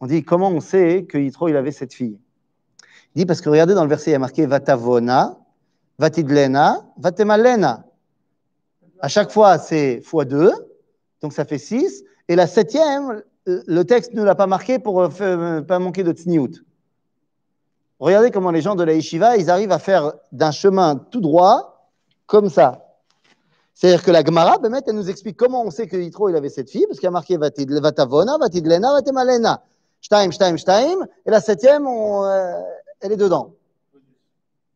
[0.00, 2.18] on dit comment on sait que Yitro il avait sept filles?
[3.14, 5.38] Il dit parce que regardez dans le verset, il y a marqué Vatavona,
[5.98, 7.84] Vatidlena, Vatemalena.
[9.00, 10.52] À chaque fois, c'est fois deux,
[11.22, 12.04] donc ça fait six.
[12.28, 16.04] Et la septième, euh, le texte ne l'a pas marqué pour ne faire- pas manquer
[16.04, 16.62] de tsniout.
[18.00, 21.90] Regardez comment les gens de la yeshiva, ils arrivent à faire d'un chemin tout droit,
[22.26, 22.84] comme ça.
[23.74, 26.48] C'est-à-dire que la Gemara, Bémet, elle nous explique comment on sait que Yitro, il avait
[26.48, 29.62] cette fille, parce qu'il y a marqué Vatavona, Vatidlena, Vatemalena.
[30.00, 31.06] Shtaim, Shtaim, Shtaim.
[31.26, 32.60] Et la septième, on, euh,
[33.00, 33.54] elle est dedans.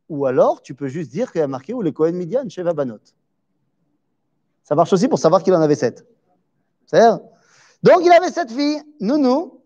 [0.09, 2.75] Ou alors, tu peux juste dire qu'il y a marqué ou les Kohen Midian, Sheva
[2.75, 2.99] Banot.
[4.65, 6.07] Ça marche aussi pour savoir qu'il en avait sept.
[6.87, 7.21] C'est-à-dire
[7.83, 8.83] Donc, il avait sept filles.
[9.01, 9.62] Nounou.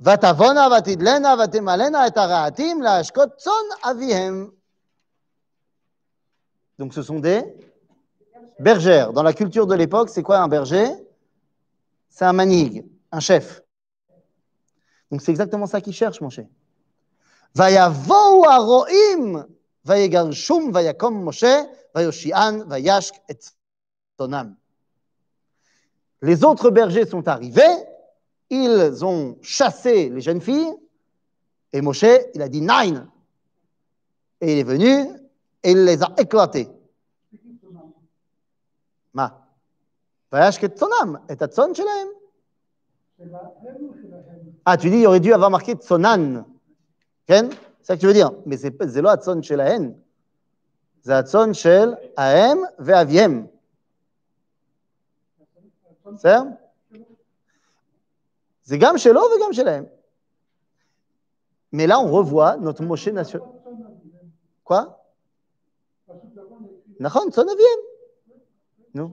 [0.00, 4.50] ותבונה ותדלנה ותמלנה את הרעתים להשקות צאן אביהם.
[6.78, 7.42] Donc ce sont des
[8.58, 9.12] bergères.
[9.12, 10.88] Dans la culture de l'époque, c'est quoi un berger
[12.08, 13.62] C'est un manig, un chef.
[15.10, 16.46] Donc c'est exactement ça qu'il cherche, mon cher.
[17.56, 19.36] ויבואו הרועים
[19.84, 21.62] ויגרשום ויקום משה
[21.94, 23.44] ויושיען וישק את
[24.18, 24.52] צאנם.
[26.22, 27.76] Les autres bergers sont arrivés,
[28.50, 30.74] ils ont chassé les jeunes filles,
[31.72, 33.06] et Moshe, il a dit Nine.
[34.40, 35.08] Et il est venu,
[35.62, 36.68] et il les a éclatés.
[39.14, 39.28] מה?
[40.32, 42.08] וישק את צונם, את הצאן שלהם.
[44.64, 46.42] Ah, tu dis, il aurait dû avoir marqué צונן.
[47.26, 47.46] כן?
[47.82, 48.30] C'est ça que tu veux dire.
[48.46, 49.92] Mais c'est pas- זה לא הצאן שלהן.
[51.02, 53.46] זה הצאן של האם ואביהם.
[56.06, 56.42] בסדר?
[58.64, 59.84] זה גם שלו וגם שלהם.
[61.72, 63.46] Mais là, on revoit notre Moshe national.
[64.64, 64.80] Quoi
[67.00, 67.78] נכון, צאן אביהם.
[68.94, 69.08] נו.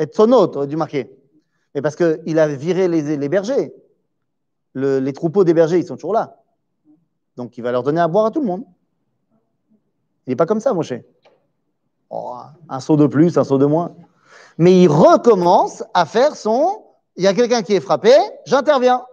[0.00, 1.10] Et tsonot, aurait dû marquer.
[1.74, 3.72] Mais parce qu'il a viré les, les bergers.
[4.74, 6.40] Le- les troupeaux des bergers, ils sont toujours là.
[7.36, 8.64] Donc, il va leur donner à boire à tout le monde.
[10.26, 10.94] Il n'est pas comme ça, Moshe.
[12.10, 12.34] Oh,
[12.68, 13.94] un saut de plus, un saut de moins.
[14.57, 16.85] Mais il recommence à faire son.
[17.15, 18.13] Il y a quelqu'un qui est frappé,
[18.45, 19.05] j'interviens.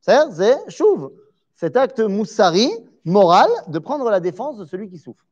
[0.00, 1.12] C'est chouve.
[1.54, 2.70] Cet acte moussari,
[3.04, 5.24] moral, de prendre la défense de celui qui souffre.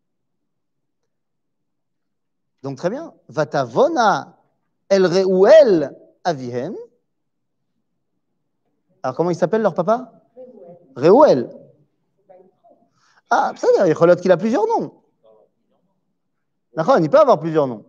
[2.62, 3.12] Donc très bien.
[3.28, 4.38] Vatavona
[4.88, 6.74] el reuel avihem.
[9.02, 10.12] Alors comment il s'appelle leur papa?
[10.96, 11.50] Reuel.
[13.30, 14.92] Ah, ça veut dire, il qu'il a plusieurs noms.
[16.74, 17.84] D'accord, il peut avoir plusieurs noms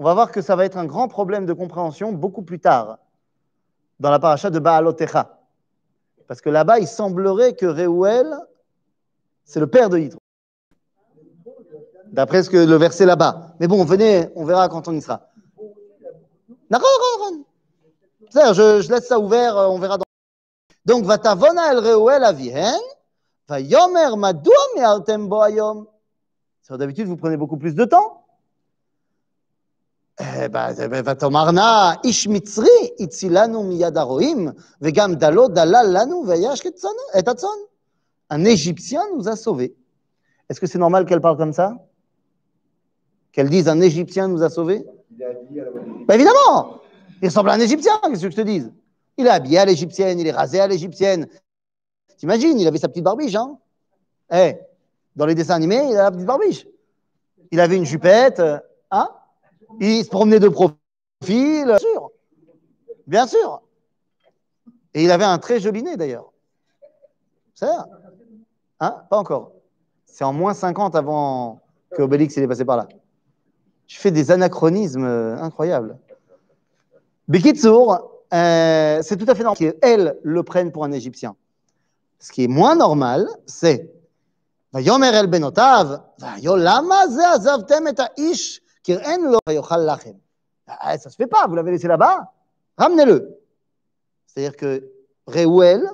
[0.00, 2.96] on va voir que ça va être un grand problème de compréhension beaucoup plus tard,
[3.98, 5.38] dans la paracha de Baalotecha.
[6.26, 8.34] Parce que là-bas, il semblerait que Réouel,
[9.44, 10.18] c'est le père de Yitro.
[12.06, 13.54] D'après ce que le verset là-bas.
[13.60, 15.28] Mais bon, venez, on verra quand on y sera.
[18.32, 20.04] Je, je laisse ça ouvert, euh, on verra dans.
[20.86, 22.80] Donc, Vatavona el Reuel avihen,
[23.46, 24.06] va yomer.
[26.70, 28.19] D'habitude, vous prenez beaucoup plus de temps.
[31.05, 34.47] ותאמרנה איש מצרי הצילנו מיד הרועים,
[34.81, 37.49] וגם דלו דלל לנו וישק את צאנו- את הצאן.
[38.33, 39.75] Un Égyptien nous a sauvés.
[40.49, 41.73] Est-ce que c'est normal qu'elle parle comme ça
[43.31, 44.83] Qu'elle dise un Égyptien nous a sauvés
[46.07, 46.81] Ben Évidemment
[47.21, 48.71] Il ressemble à un Égyptien, qu'est-ce que je te dise
[49.17, 51.27] Il est habillé à l'égyptienne, il est rasé à l'égyptienne.
[52.17, 53.57] T'imagines, il avait sa petite barbiche, hein
[54.33, 54.55] Eh,
[55.15, 56.65] Dans les dessins animés, il a la petite barbiche.
[57.51, 58.57] Il avait une jupette, euh,
[58.91, 59.09] hein
[59.78, 60.78] Il se promenait de profil,
[61.20, 62.10] bien sûr.
[63.06, 63.62] Bien sûr.
[64.94, 66.32] Et il avait un très joli nez d'ailleurs.
[67.54, 67.86] Ça
[68.80, 69.52] Hein Pas encore.
[70.06, 71.60] C'est en moins 50 avant
[71.92, 72.88] que Obélix il est passé par là.
[73.86, 75.98] Tu fais des anachronismes euh, incroyables.
[77.28, 81.36] Bekitsour, euh, c'est tout à fait normal qu'elle le prenne pour un Égyptien.
[82.18, 83.90] Ce qui est moins normal, c'est
[84.72, 86.02] el Benotav,
[90.66, 92.32] ah, ça se fait pas, vous l'avez laissé là-bas,
[92.76, 93.40] ramenez-le.
[94.26, 94.90] C'est-à-dire que
[95.26, 95.88] Reuel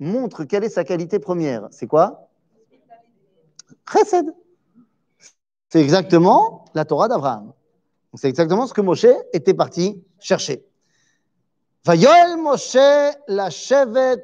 [0.00, 1.68] montre quelle est sa qualité première.
[1.70, 2.28] C'est quoi?
[3.92, 4.34] Chesed.
[5.70, 7.52] C'est exactement la Torah d'Abraham.
[8.14, 10.64] C'est exactement ce que Moshe était parti chercher.
[11.86, 12.76] Moshe
[13.28, 14.22] la Shevet.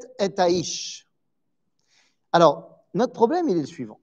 [2.33, 4.01] Alors, notre problème, il est le suivant.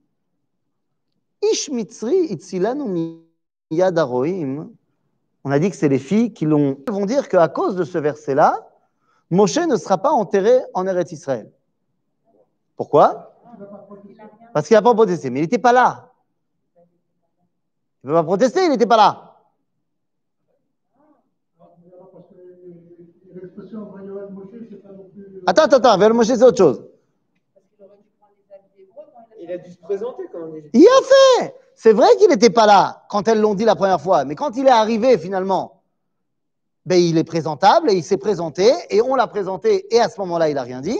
[1.42, 3.22] Ish itzilanu
[3.72, 4.70] miyad aroim.
[5.44, 6.78] On a dit que c'est les filles qui l'ont.
[6.86, 8.68] Elles vont dire qu'à cause de ce verset-là,
[9.30, 11.50] Moshe ne sera pas enterré en Eretz Israël.
[12.76, 13.34] Pourquoi?
[14.52, 15.30] Parce qu'il n'a pas protesté.
[15.30, 16.12] Mais il n'était pas là.
[18.04, 19.28] Il ne peut pas protester, il n'était pas là.
[25.46, 26.84] Attends, attends, attends, vers Moshe, c'est autre chose.
[29.40, 30.62] Il a dû se présenter quand même.
[30.72, 31.61] Il a fait.
[31.74, 34.56] C'est vrai qu'il n'était pas là quand elles l'ont dit la première fois, mais quand
[34.56, 35.82] il est arrivé finalement,
[36.84, 40.18] ben, il est présentable et il s'est présenté et on l'a présenté et à ce
[40.20, 40.98] moment-là, il n'a rien dit,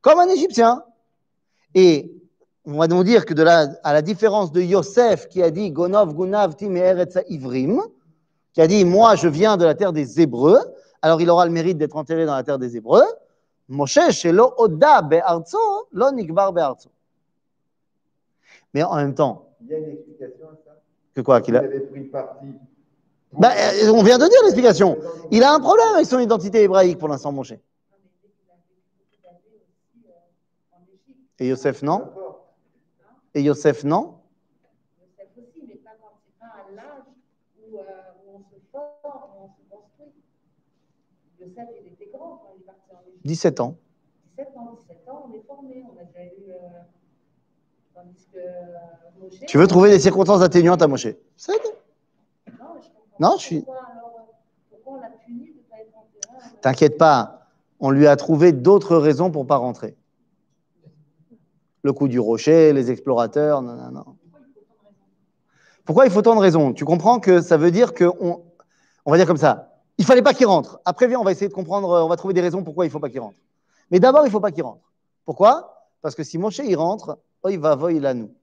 [0.00, 0.84] comme un Égyptien.
[1.74, 2.12] Et
[2.66, 3.34] on va donc dire que
[3.82, 7.80] à la différence de Yosef qui a dit Gonov Gunav Eretz Ivrim,
[8.52, 10.60] qui a dit Moi je viens de la terre des Hébreux,
[11.00, 13.04] alors il aura le mérite d'être enterré dans la terre des Hébreux.
[13.68, 15.58] Moshe, shelo oda be'arzo,
[15.92, 16.12] lo
[16.52, 16.90] be'arzo.
[18.74, 20.82] Mais en même temps, Il y a une explication à ça?
[21.14, 22.46] que quoi qu'il Il a avait pris parti.
[23.32, 24.98] Bah, euh, On vient de dire l'explication.
[25.30, 27.54] Il a un problème avec son identité hébraïque pour l'instant, Moshe.
[31.38, 32.08] Et Yosef, non.
[33.34, 34.18] Et Yosef, non
[35.00, 37.02] Yosef aussi, mais pas quand c'est pas à l'âge
[37.58, 37.82] où, euh,
[38.26, 40.12] où on se forme, où on se construit.
[41.40, 43.26] Yosef, il était grand quand il est parti en Égypte.
[43.26, 43.76] 17 ans.
[44.38, 45.84] 17 ans, 17 ans, on est formé.
[45.92, 46.52] On a déjà eu.
[47.96, 49.46] Euh, tandis que euh, Moshe.
[49.46, 51.08] Tu veux trouver des circonstances atténuantes à Moshe?
[51.36, 51.58] C'est Non,
[52.46, 52.90] je comprends
[53.20, 54.22] Non, je suis- Pourquoi, alors, euh,
[54.70, 57.46] pourquoi on l'a puni de ne pas être enterré en- T'inquiète pas,
[57.80, 59.96] on lui a trouvé d'autres raisons pour pas rentrer.
[61.82, 64.04] Le coup du rocher, les explorateurs, non, non, non.
[65.84, 66.72] Pourquoi il faut tant de raisons?
[66.72, 68.40] Tu comprends que ça veut dire que on,
[69.04, 69.80] on va dire comme ça.
[69.98, 70.80] Il fallait pas qu'il rentre.
[70.84, 71.88] Après, viens, on va essayer de comprendre.
[72.04, 73.36] On va trouver des raisons pourquoi il faut pas qu'il rentre.
[73.90, 74.92] Mais d'abord, il faut pas qu'il rentre.
[75.24, 75.88] Pourquoi?
[76.00, 78.34] Parce que si Moshe il rentre, nous.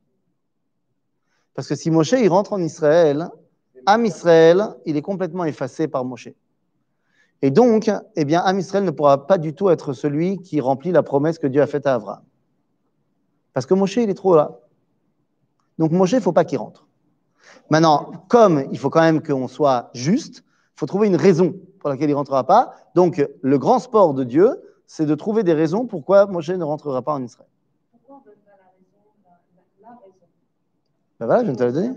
[1.54, 3.30] Parce que si Moshe il rentre en Israël,
[3.86, 6.30] Am Israël, il est complètement effacé par Moshe.
[7.42, 10.92] Et donc, eh bien, Am Israël ne pourra pas du tout être celui qui remplit
[10.92, 12.24] la promesse que Dieu a faite à Abraham.
[13.54, 14.60] Parce que Moshe, il est trop là.
[15.78, 16.88] Donc Moshe, il ne faut pas qu'il rentre.
[17.70, 20.44] Maintenant, comme il faut quand même qu'on soit juste,
[20.76, 22.74] il faut trouver une raison pour laquelle il ne rentrera pas.
[22.96, 27.02] Donc, le grand sport de Dieu, c'est de trouver des raisons pourquoi Moshe ne rentrera
[27.02, 27.50] pas en Israël.
[27.92, 30.16] Pourquoi on ne donne pas la raison La, la, la raison.
[31.20, 31.88] Ben voilà, je viens de te la donner.
[31.90, 31.96] Non,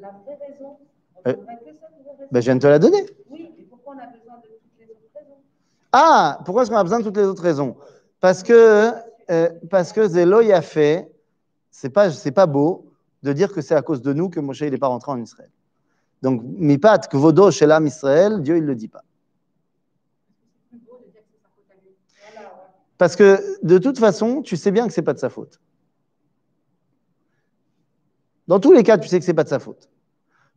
[0.00, 0.78] la vraie raison.
[1.24, 1.80] On Euh, que raison.
[2.30, 3.06] Ben, je viens de te la donner.
[3.30, 5.36] Oui, mais pourquoi on a besoin de toutes les autres raisons?
[5.92, 7.76] Ah, pourquoi est-ce qu'on a besoin de toutes les autres raisons?
[8.20, 8.92] Parce que,
[9.30, 11.10] euh, parce que Zélo y a fait,
[11.70, 12.86] c'est pas, c'est pas beau
[13.22, 15.50] de dire que c'est à cause de nous que Moshe n'est pas rentré en Israël.
[16.22, 19.04] Donc, mipat kvodo chez l'âme Israël, Dieu il le dit pas.
[22.96, 25.60] Parce que de toute façon, tu sais bien que c'est pas de sa faute.
[28.46, 29.88] Dans tous les cas, tu sais que c'est pas de sa faute.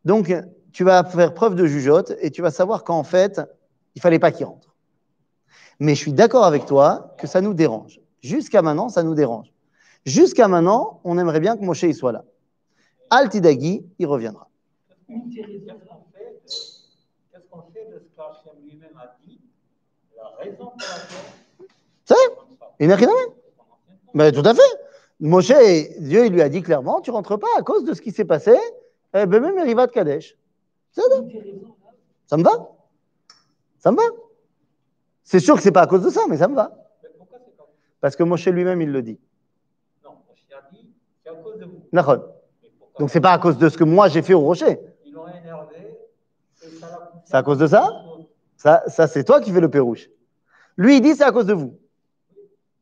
[0.05, 0.33] Donc,
[0.73, 3.41] tu vas faire preuve de jugeote et tu vas savoir qu'en fait,
[3.95, 4.75] il fallait pas qu'il rentre.
[5.79, 7.99] Mais je suis d'accord avec toi que ça nous dérange.
[8.21, 9.51] Jusqu'à maintenant, ça nous dérange.
[10.05, 12.23] Jusqu'à maintenant, on aimerait bien que Moshe il soit là.
[13.09, 14.49] Altidagi, il reviendra.
[15.09, 16.41] Une qu'on fait,
[17.31, 19.39] qu'est-ce qu'on fait de ce qu'Hachem lui-même a dit,
[20.15, 21.67] la raison pour laquelle.
[22.05, 22.15] C'est
[22.79, 23.79] Il n'a rien à voir.
[24.13, 24.86] Mais tout à fait.
[25.19, 25.51] Moshe,
[25.99, 28.55] Dieu lui a dit clairement, tu rentres pas à cause de ce qui s'est passé,
[29.13, 30.37] eh ben même Riva de Kadesh.
[30.91, 31.01] Ça.
[32.37, 32.75] Me va
[33.79, 34.03] Ça me va
[35.23, 36.71] C'est sûr que c'est pas à cause de ça, mais ça me va.
[37.99, 39.19] Parce que Moshe lui-même, il le dit.
[40.03, 40.89] Non, Moshe a dit,
[41.23, 41.81] c'est à cause de vous.
[42.99, 44.79] Donc c'est pas à cause de ce que moi j'ai fait au rocher.
[47.25, 47.89] C'est à cause de ça?
[48.55, 50.09] Ça, ça c'est toi qui fais le pérouche.
[50.77, 51.77] Lui, il dit c'est à cause de vous.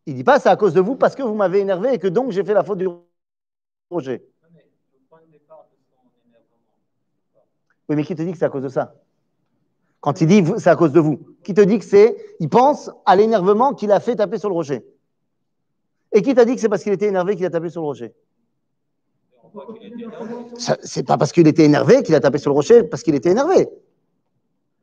[0.05, 2.07] Il dit pas c'est à cause de vous parce que vous m'avez énervé et que
[2.07, 2.87] donc j'ai fait la faute du
[3.89, 4.23] rocher.
[7.87, 8.95] Oui, mais qui te dit que c'est à cause de ça?
[9.99, 12.15] Quand il dit c'est à cause de vous, qui te dit que c'est.
[12.39, 14.85] Il pense à l'énervement qu'il a fait taper sur le rocher.
[16.11, 17.87] Et qui t'a dit que c'est parce qu'il était énervé qu'il a tapé sur le
[17.87, 18.13] rocher
[20.81, 23.31] C'est pas parce qu'il était énervé qu'il a tapé sur le rocher, parce qu'il était
[23.31, 23.67] énervé.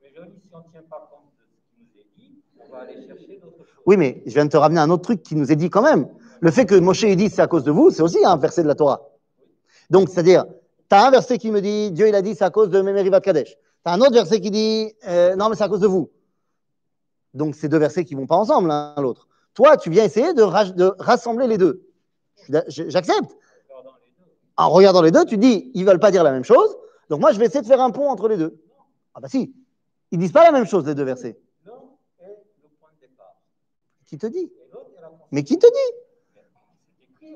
[0.03, 2.73] Mais Johnny, si on ne tient pas compte de ce qui nous est dit, on
[2.73, 3.72] va aller chercher d'autres choses.
[3.87, 5.83] Oui, mais je viens de te ramener un autre truc qui nous est dit quand
[5.83, 6.09] même.
[6.41, 8.63] Le fait que Moshe ait dit c'est à cause de vous, c'est aussi un verset
[8.63, 9.09] de la Torah.
[9.91, 10.45] Donc, c'est-à-dire,
[10.89, 12.81] tu as un verset qui me dit Dieu, il a dit c'est à cause de
[12.81, 13.51] Memerivat Kadesh.
[13.51, 16.11] Tu as un autre verset qui dit euh, non, mais c'est à cause de vous.
[17.35, 19.29] Donc, c'est deux versets qui vont pas ensemble l'un l'autre.
[19.55, 21.87] Toi, tu viens essayer de, de rassembler les deux.
[22.69, 23.37] J'accepte.
[24.57, 26.77] En regardant les deux, tu dis ils veulent pas dire la même chose.
[27.09, 28.61] Donc, moi, je vais essayer de faire un pont entre les deux.
[29.15, 29.55] Ah, bah si.
[30.11, 31.39] Ils disent pas la même chose, les deux versets.
[31.65, 31.73] L'un
[32.21, 33.37] est le point de départ.
[34.13, 34.53] Qui te dit.
[35.31, 35.97] Mais qui te dit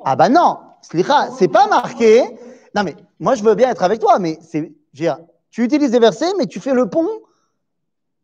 [0.05, 2.23] Ah bah non, Slicha, c'est pas marqué.
[2.75, 4.71] Non mais moi je veux bien être avec toi, mais c'est,
[5.49, 7.09] tu utilises des versets, mais tu fais le pont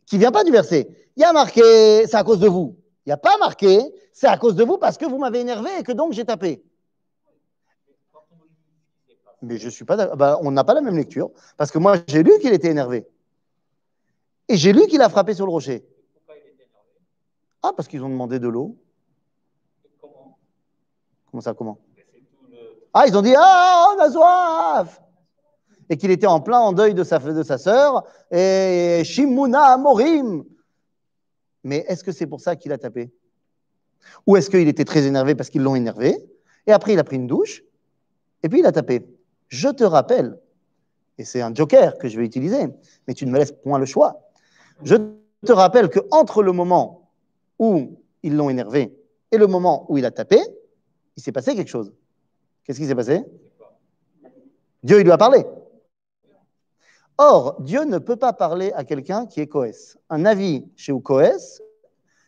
[0.05, 0.87] qui vient pas du verset.
[1.17, 2.77] Il y a marqué, c'est à cause de vous.
[3.07, 3.81] Il n'y a pas marqué,
[4.13, 6.63] c'est à cause de vous parce que vous m'avez énervé et que donc j'ai tapé.
[9.41, 12.23] Mais je suis pas, bah, on n'a pas la même lecture parce que moi j'ai
[12.23, 13.09] lu qu'il était énervé
[14.49, 15.87] et j'ai lu qu'il a frappé sur le rocher.
[16.13, 17.01] pourquoi il était énervé
[17.63, 18.77] Ah parce qu'ils ont demandé de l'eau.
[20.01, 20.39] comment
[21.31, 21.79] Comment ça comment?
[22.93, 25.01] Ah, ils ont dit Ah, on a soif
[25.89, 30.45] Et qu'il était en plein en deuil de sa, de sa sœur, et Shimuna Morim.
[31.65, 33.13] Mais est-ce que c'est pour ça qu'il a tapé?
[34.27, 36.17] Ou est-ce qu'il était très énervé parce qu'ils l'ont énervé?
[36.67, 37.63] Et après, il a pris une douche,
[38.43, 39.07] et puis il a tapé.
[39.49, 40.39] Je te rappelle,
[41.19, 42.67] et c'est un joker que je vais utiliser,
[43.07, 44.29] mais tu ne me laisses point le choix.
[44.83, 44.97] Je
[45.47, 47.02] te rappelle que entre le moment
[47.63, 48.93] où ils l'ont énervé
[49.31, 50.41] et le moment où il a tapé,
[51.17, 51.93] il s'est passé quelque chose.
[52.65, 53.25] Qu'est-ce qui s'est passé?
[54.83, 55.45] Dieu, il lui a parlé.
[57.19, 59.97] Or, Dieu ne peut pas parler à quelqu'un qui est Koès.
[60.11, 61.63] Un avis chez Koès,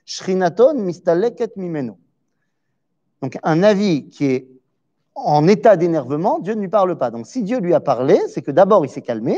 [0.04, 1.98] Shrinaton mistaleket mimeno.
[3.20, 4.48] Donc, un avis qui est
[5.16, 7.10] en état d'énervement, Dieu ne lui parle pas.
[7.10, 9.36] Donc, si Dieu lui a parlé, c'est que d'abord il s'est calmé,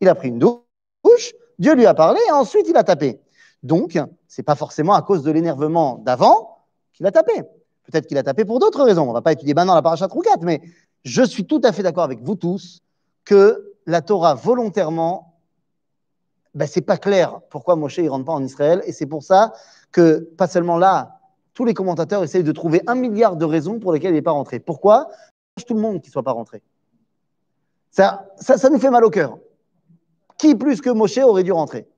[0.00, 3.20] il a pris une douche, Dieu lui a parlé et ensuite il a tapé.
[3.62, 3.98] Donc,
[4.28, 6.58] c'est pas forcément à cause de l'énervement d'avant
[6.92, 7.42] qu'il a tapé.
[7.84, 9.04] Peut-être qu'il a tapé pour d'autres raisons.
[9.04, 10.60] On ne va pas étudier maintenant la paracha Troukat, mais
[11.04, 12.82] je suis tout à fait d'accord avec vous tous
[13.24, 15.40] que la Torah volontairement,
[16.54, 19.52] ben, c'est pas clair pourquoi Moshe ne rentre pas en Israël, et c'est pour ça
[19.92, 21.20] que, pas seulement là,
[21.54, 24.32] tous les commentateurs essayent de trouver un milliard de raisons pour lesquelles il n'est pas
[24.32, 24.58] rentré.
[24.58, 25.08] Pourquoi?
[25.66, 26.62] Tout le monde qui ne soit pas rentré.
[27.90, 29.38] Ça, ça, ça nous fait mal au cœur.
[30.36, 31.88] Qui plus que Moshe aurait dû rentrer?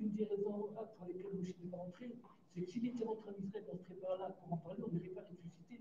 [0.00, 0.52] Une des raisons
[0.98, 2.10] pour lesquelles Moshe n'est pas rentré,
[2.54, 5.08] c'est que s'il était rentré en Israël dans ce préparat-là pour en parler, on n'aurait
[5.08, 5.80] pas ressuscité.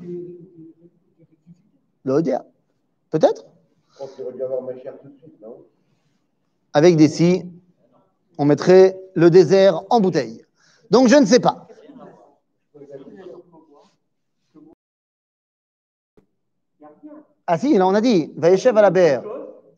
[0.00, 2.10] Des- des- ressuscités.
[2.10, 2.44] Odia.
[3.10, 3.46] Peut-être?
[3.92, 5.64] Je pense qu'il aurait dû avoir ma chère tout de suite, non?
[6.72, 7.44] Avec des si,
[8.38, 10.44] on mettrait le désert en bouteille.
[10.90, 11.68] Donc je ne sais pas.
[17.46, 19.22] Ah si, là on a dit, Vaïchev à la BR.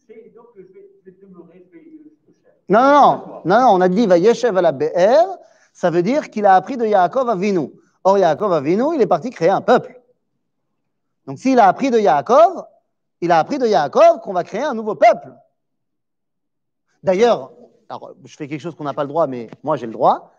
[0.07, 3.69] C'est donc je vais, je vais demeurer, je vais, je vais- Non, non, non, non,
[3.73, 5.39] on a dit Vayeshev à la BR,
[5.73, 7.71] ça veut dire qu'il a appris de Yaakov Avinu.
[8.03, 10.01] Or, Yaakov Avinu, il est parti créer un peuple.
[11.27, 12.65] Donc, s'il a appris de Yaakov,
[13.21, 15.33] il a appris de Yaakov qu'on va créer un nouveau peuple.
[17.03, 17.53] D'ailleurs,
[18.25, 20.33] je fais quelque chose qu'on n'a pas le droit, mais moi j'ai le droit.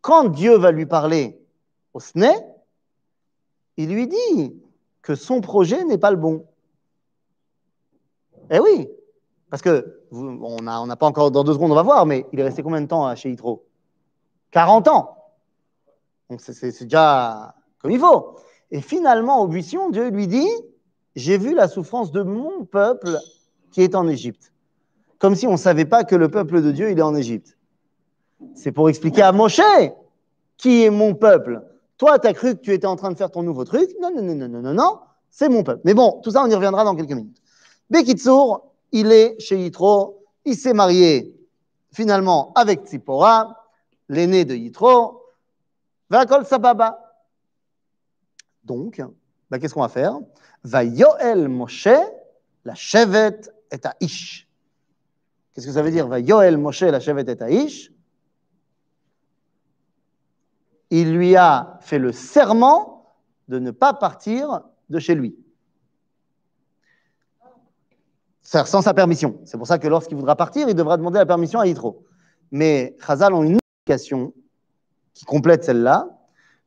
[0.00, 1.38] Quand Dieu va lui parler
[1.92, 2.32] au SNE,
[3.76, 4.62] il lui dit
[5.02, 6.46] que son projet n'est pas le bon.
[8.50, 8.88] Eh oui,
[9.50, 12.44] parce que on n'a pas encore, dans deux secondes, on va voir, mais il est
[12.44, 13.66] resté combien de temps à chez Yitro
[14.52, 15.16] 40 ans.
[16.30, 18.36] Donc c'est déjà comme il faut.
[18.70, 20.48] Et finalement, au buisson, Dieu lui dit
[21.16, 23.18] J'ai vu la souffrance de mon peuple
[23.72, 24.52] qui est en Égypte.
[25.18, 27.58] Comme si on ne savait pas que le peuple de Dieu, il est en Égypte.
[28.54, 29.60] C'est pour expliquer à Moshe
[30.56, 31.62] qui est mon peuple.
[31.98, 33.90] Toi, tu as cru que tu étais en train de faire ton nouveau truc?
[34.00, 34.98] Non, non, non, non, non, non, non,
[35.30, 35.82] c'est mon peuple.
[35.84, 37.36] Mais bon, tout ça, on y reviendra dans quelques minutes.
[37.90, 41.36] Bekitsour, il est chez Yitro, il s'est marié
[41.92, 43.64] finalement avec Tzipora,
[44.08, 45.22] l'aîné de Yitro,
[46.08, 46.98] Vakol Sababa.
[48.64, 49.02] Donc,
[49.50, 50.18] bah, qu'est-ce qu'on va faire?
[50.64, 51.88] Va Yoel Moshe,
[52.64, 54.48] la chevet et à Ish.
[55.54, 56.06] Qu'est-ce que ça veut dire?
[56.06, 57.92] Va Yoel Moshe, la chevet et à Ish
[60.90, 63.04] Il lui a fait le serment
[63.48, 65.36] de ne pas partir de chez lui.
[68.42, 69.38] Sans sa permission.
[69.44, 72.04] C'est pour ça que lorsqu'il voudra partir, il devra demander la permission à Yitro.
[72.50, 74.32] Mais Chazal ont une indication
[75.14, 76.08] qui complète celle-là.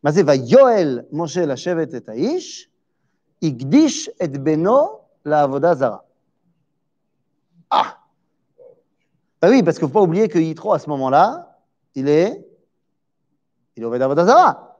[0.03, 1.47] Va Yoel Moshe et
[3.41, 6.05] et Beno la Zara.
[7.69, 7.97] Ah
[9.41, 11.59] Bah oui, parce qu'il ne faut pas oublier que Yitro, à ce moment-là,
[11.95, 12.45] il est.
[13.76, 14.78] Il est Oved Avodazara.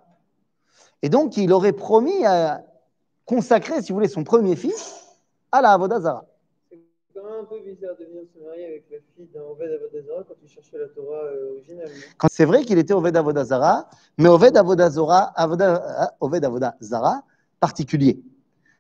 [1.02, 2.64] Et donc, il aurait promis à
[3.26, 5.18] consacrer, si vous voulez, son premier fils
[5.52, 5.78] à la.
[7.44, 10.48] Un peu bizarre de venir se marier avec la fille d'un Oved Avodazara quand tu
[10.48, 11.60] cherchais la Torah euh,
[12.30, 16.48] C'est vrai qu'il était Oved Avodazara, mais Oved Avodazara, Avoda, ah, Oved
[17.60, 18.24] particulier.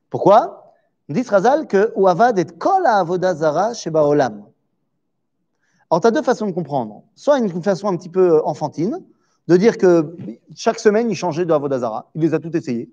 [0.09, 0.75] Pourquoi?
[1.09, 4.45] Dit Razal que ou Avad et Kol Avodazara chez Baolam.
[5.91, 7.03] Alors, tu as deux façons de comprendre.
[7.15, 9.03] Soit une façon un petit peu enfantine,
[9.49, 10.15] de dire que
[10.55, 12.09] chaque semaine, il changeait de Avodazara.
[12.15, 12.89] Il les a toutes essayées.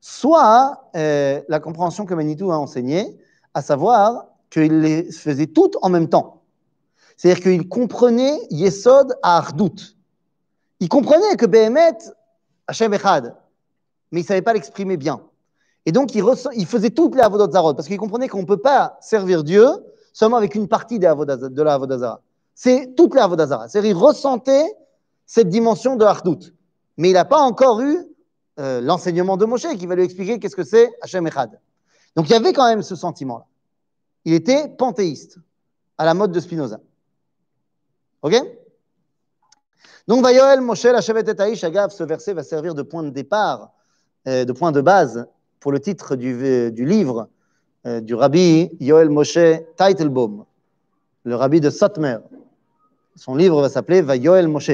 [0.00, 3.16] Soit euh, la compréhension que Manitou a enseignée,
[3.54, 6.42] à savoir qu'il les faisait toutes en même temps.
[7.16, 9.96] C'est-à-dire qu'il comprenait Yesod à Ardout.
[10.80, 11.98] Il comprenait que Behemet,
[12.66, 13.34] Hachem Echad,
[14.12, 15.22] mais il ne savait pas l'exprimer bien.
[15.86, 16.24] Et donc, il,
[16.54, 19.66] il faisait toutes les Avodot parce qu'il comprenait qu'on ne peut pas servir Dieu
[20.12, 22.20] seulement avec une partie des de la Avodazara.
[22.54, 23.68] C'est toutes les Avodazara.
[23.68, 24.66] C'est-à-dire qu'il ressentait
[25.26, 26.52] cette dimension de Ardout.
[26.96, 27.98] Mais il n'a pas encore eu
[28.58, 31.60] euh, l'enseignement de Moshe qui va lui expliquer qu'est-ce que c'est Hachem Echad.
[32.16, 33.44] Donc, il y avait quand même ce sentiment-là.
[34.26, 35.38] Il était panthéiste,
[35.96, 36.80] à la mode de Spinoza.
[38.22, 38.34] Ok?
[40.08, 43.10] Donc, Vayoel, Moshe, la Shevet et Aïch, Agav, ce verset va servir de point de
[43.10, 43.70] départ,
[44.26, 45.28] euh, de point de base
[45.60, 47.28] pour le titre du, du livre
[47.86, 49.38] euh, du rabbi Yoel Moshe
[49.76, 50.44] Teitelbaum,
[51.22, 52.18] le rabbi de Satmer.
[53.14, 54.72] Son livre va s'appeler Vayoel Moshe.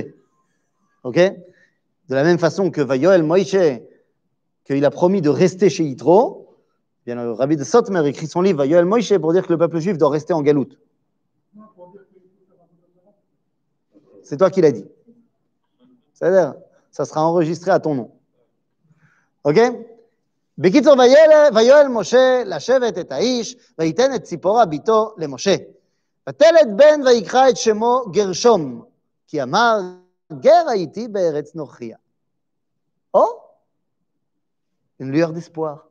[1.04, 1.16] Ok?
[1.16, 3.56] De la même façon que Vayoel Moshe,
[4.64, 6.51] qu'il a promis de rester chez Yitro,
[7.05, 9.79] bien, le rabbi de Satmer écrit son livre Vayoel Moshe pour dire que le peuple
[9.79, 10.77] juif doit rester en galoute.
[14.23, 14.85] C'est toi qui l'as dit.
[16.13, 16.55] C'est-à-dire,
[16.91, 18.11] ça sera enregistré à ton nom.
[19.43, 19.59] Ok
[20.57, 25.55] בקיצור, ויל- ויואל משה לשבת את האיש, וייתן את ציפורה ביתו למשה.
[26.29, 28.85] ותלד בן ויקרא את שמו גרשום,
[29.27, 29.79] כי אמר,
[30.33, 31.97] גר הייתי בארץ נוכריה.
[33.17, 33.19] Oh
[34.99, 35.87] Une lueur d'espoir.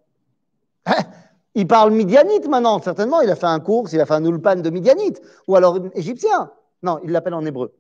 [1.54, 3.22] Il parle midianite maintenant, certainement.
[3.22, 6.50] Il a fait un cours, il a fait un ulpan de midianite, ou alors égyptien.
[6.82, 7.72] Non, il l'appelle en hébreu.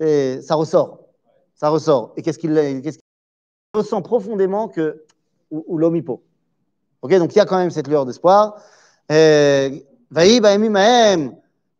[0.00, 0.98] Et ça ressort.
[1.54, 2.12] Ça ressort.
[2.16, 5.04] Et qu'est-ce qu'il qu'est-ce qu'il ressent profondément que
[5.50, 6.22] ou, ou l'homme hippo.
[7.02, 8.56] Ok, donc il y a quand même cette lueur d'espoir.
[9.12, 9.70] Euh,
[10.14, 11.30] ויהי בימים ההם,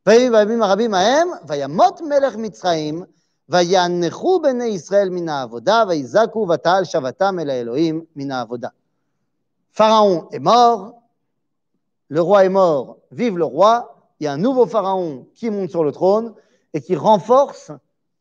[0.06, 3.02] ויהי בימים הרבים ההם, וימות מלך מצרים,
[3.48, 8.68] ויאנחו בני ישראל מן העבודה, ויזעקו ותעל שבתם אל האלוהים מן העבודה.
[9.71, 11.01] Pharaon est mort,
[12.09, 15.69] le roi est mort, vive le roi, il y a un nouveau pharaon qui monte
[15.69, 16.33] sur le trône
[16.73, 17.71] et qui renforce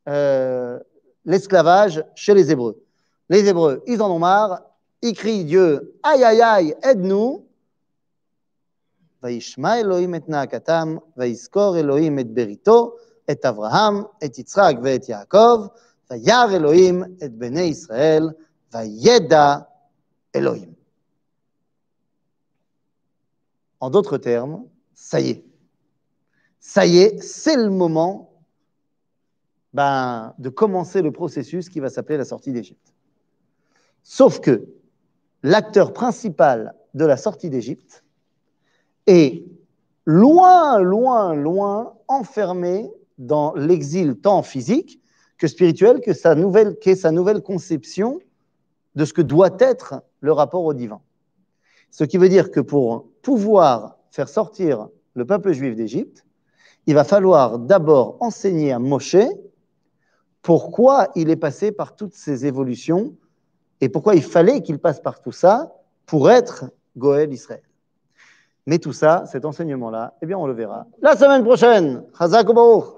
[0.08, 0.78] euh,
[1.24, 2.82] l'esclavage chez les Hébreux.
[3.28, 4.62] Les Hébreux, ils en ont marre,
[5.02, 7.44] ils crient Dieu, aïe aïe aïe, aide-nous.
[9.26, 10.14] Et Elohim
[12.18, 12.96] et Berito,
[13.26, 13.34] et
[14.20, 15.70] et Yitzhak, Yaakov,
[16.10, 18.34] Elohim et Bene Israël,
[20.32, 20.77] Elohim.
[23.80, 24.64] En d'autres termes,
[24.94, 25.44] ça y est.
[26.60, 28.32] Ça y est, c'est le moment
[29.72, 32.92] ben, de commencer le processus qui va s'appeler la sortie d'Égypte.
[34.02, 34.66] Sauf que
[35.42, 38.04] l'acteur principal de la sortie d'Égypte
[39.06, 39.44] est
[40.04, 45.00] loin, loin, loin enfermé dans l'exil tant physique
[45.36, 48.18] que spirituel, que sa nouvelle, qu'est sa nouvelle conception
[48.94, 51.00] de ce que doit être le rapport au divin.
[51.90, 56.24] Ce qui veut dire que pour pouvoir faire sortir le peuple juif d'Égypte,
[56.86, 59.16] il va falloir d'abord enseigner à Moshe
[60.42, 63.14] pourquoi il est passé par toutes ces évolutions
[63.80, 65.74] et pourquoi il fallait qu'il passe par tout ça
[66.06, 66.64] pour être
[66.96, 67.62] Goël Israël.
[68.66, 72.04] Mais tout ça, cet enseignement-là, eh bien, on le verra la semaine prochaine.
[72.18, 72.97] Baruch.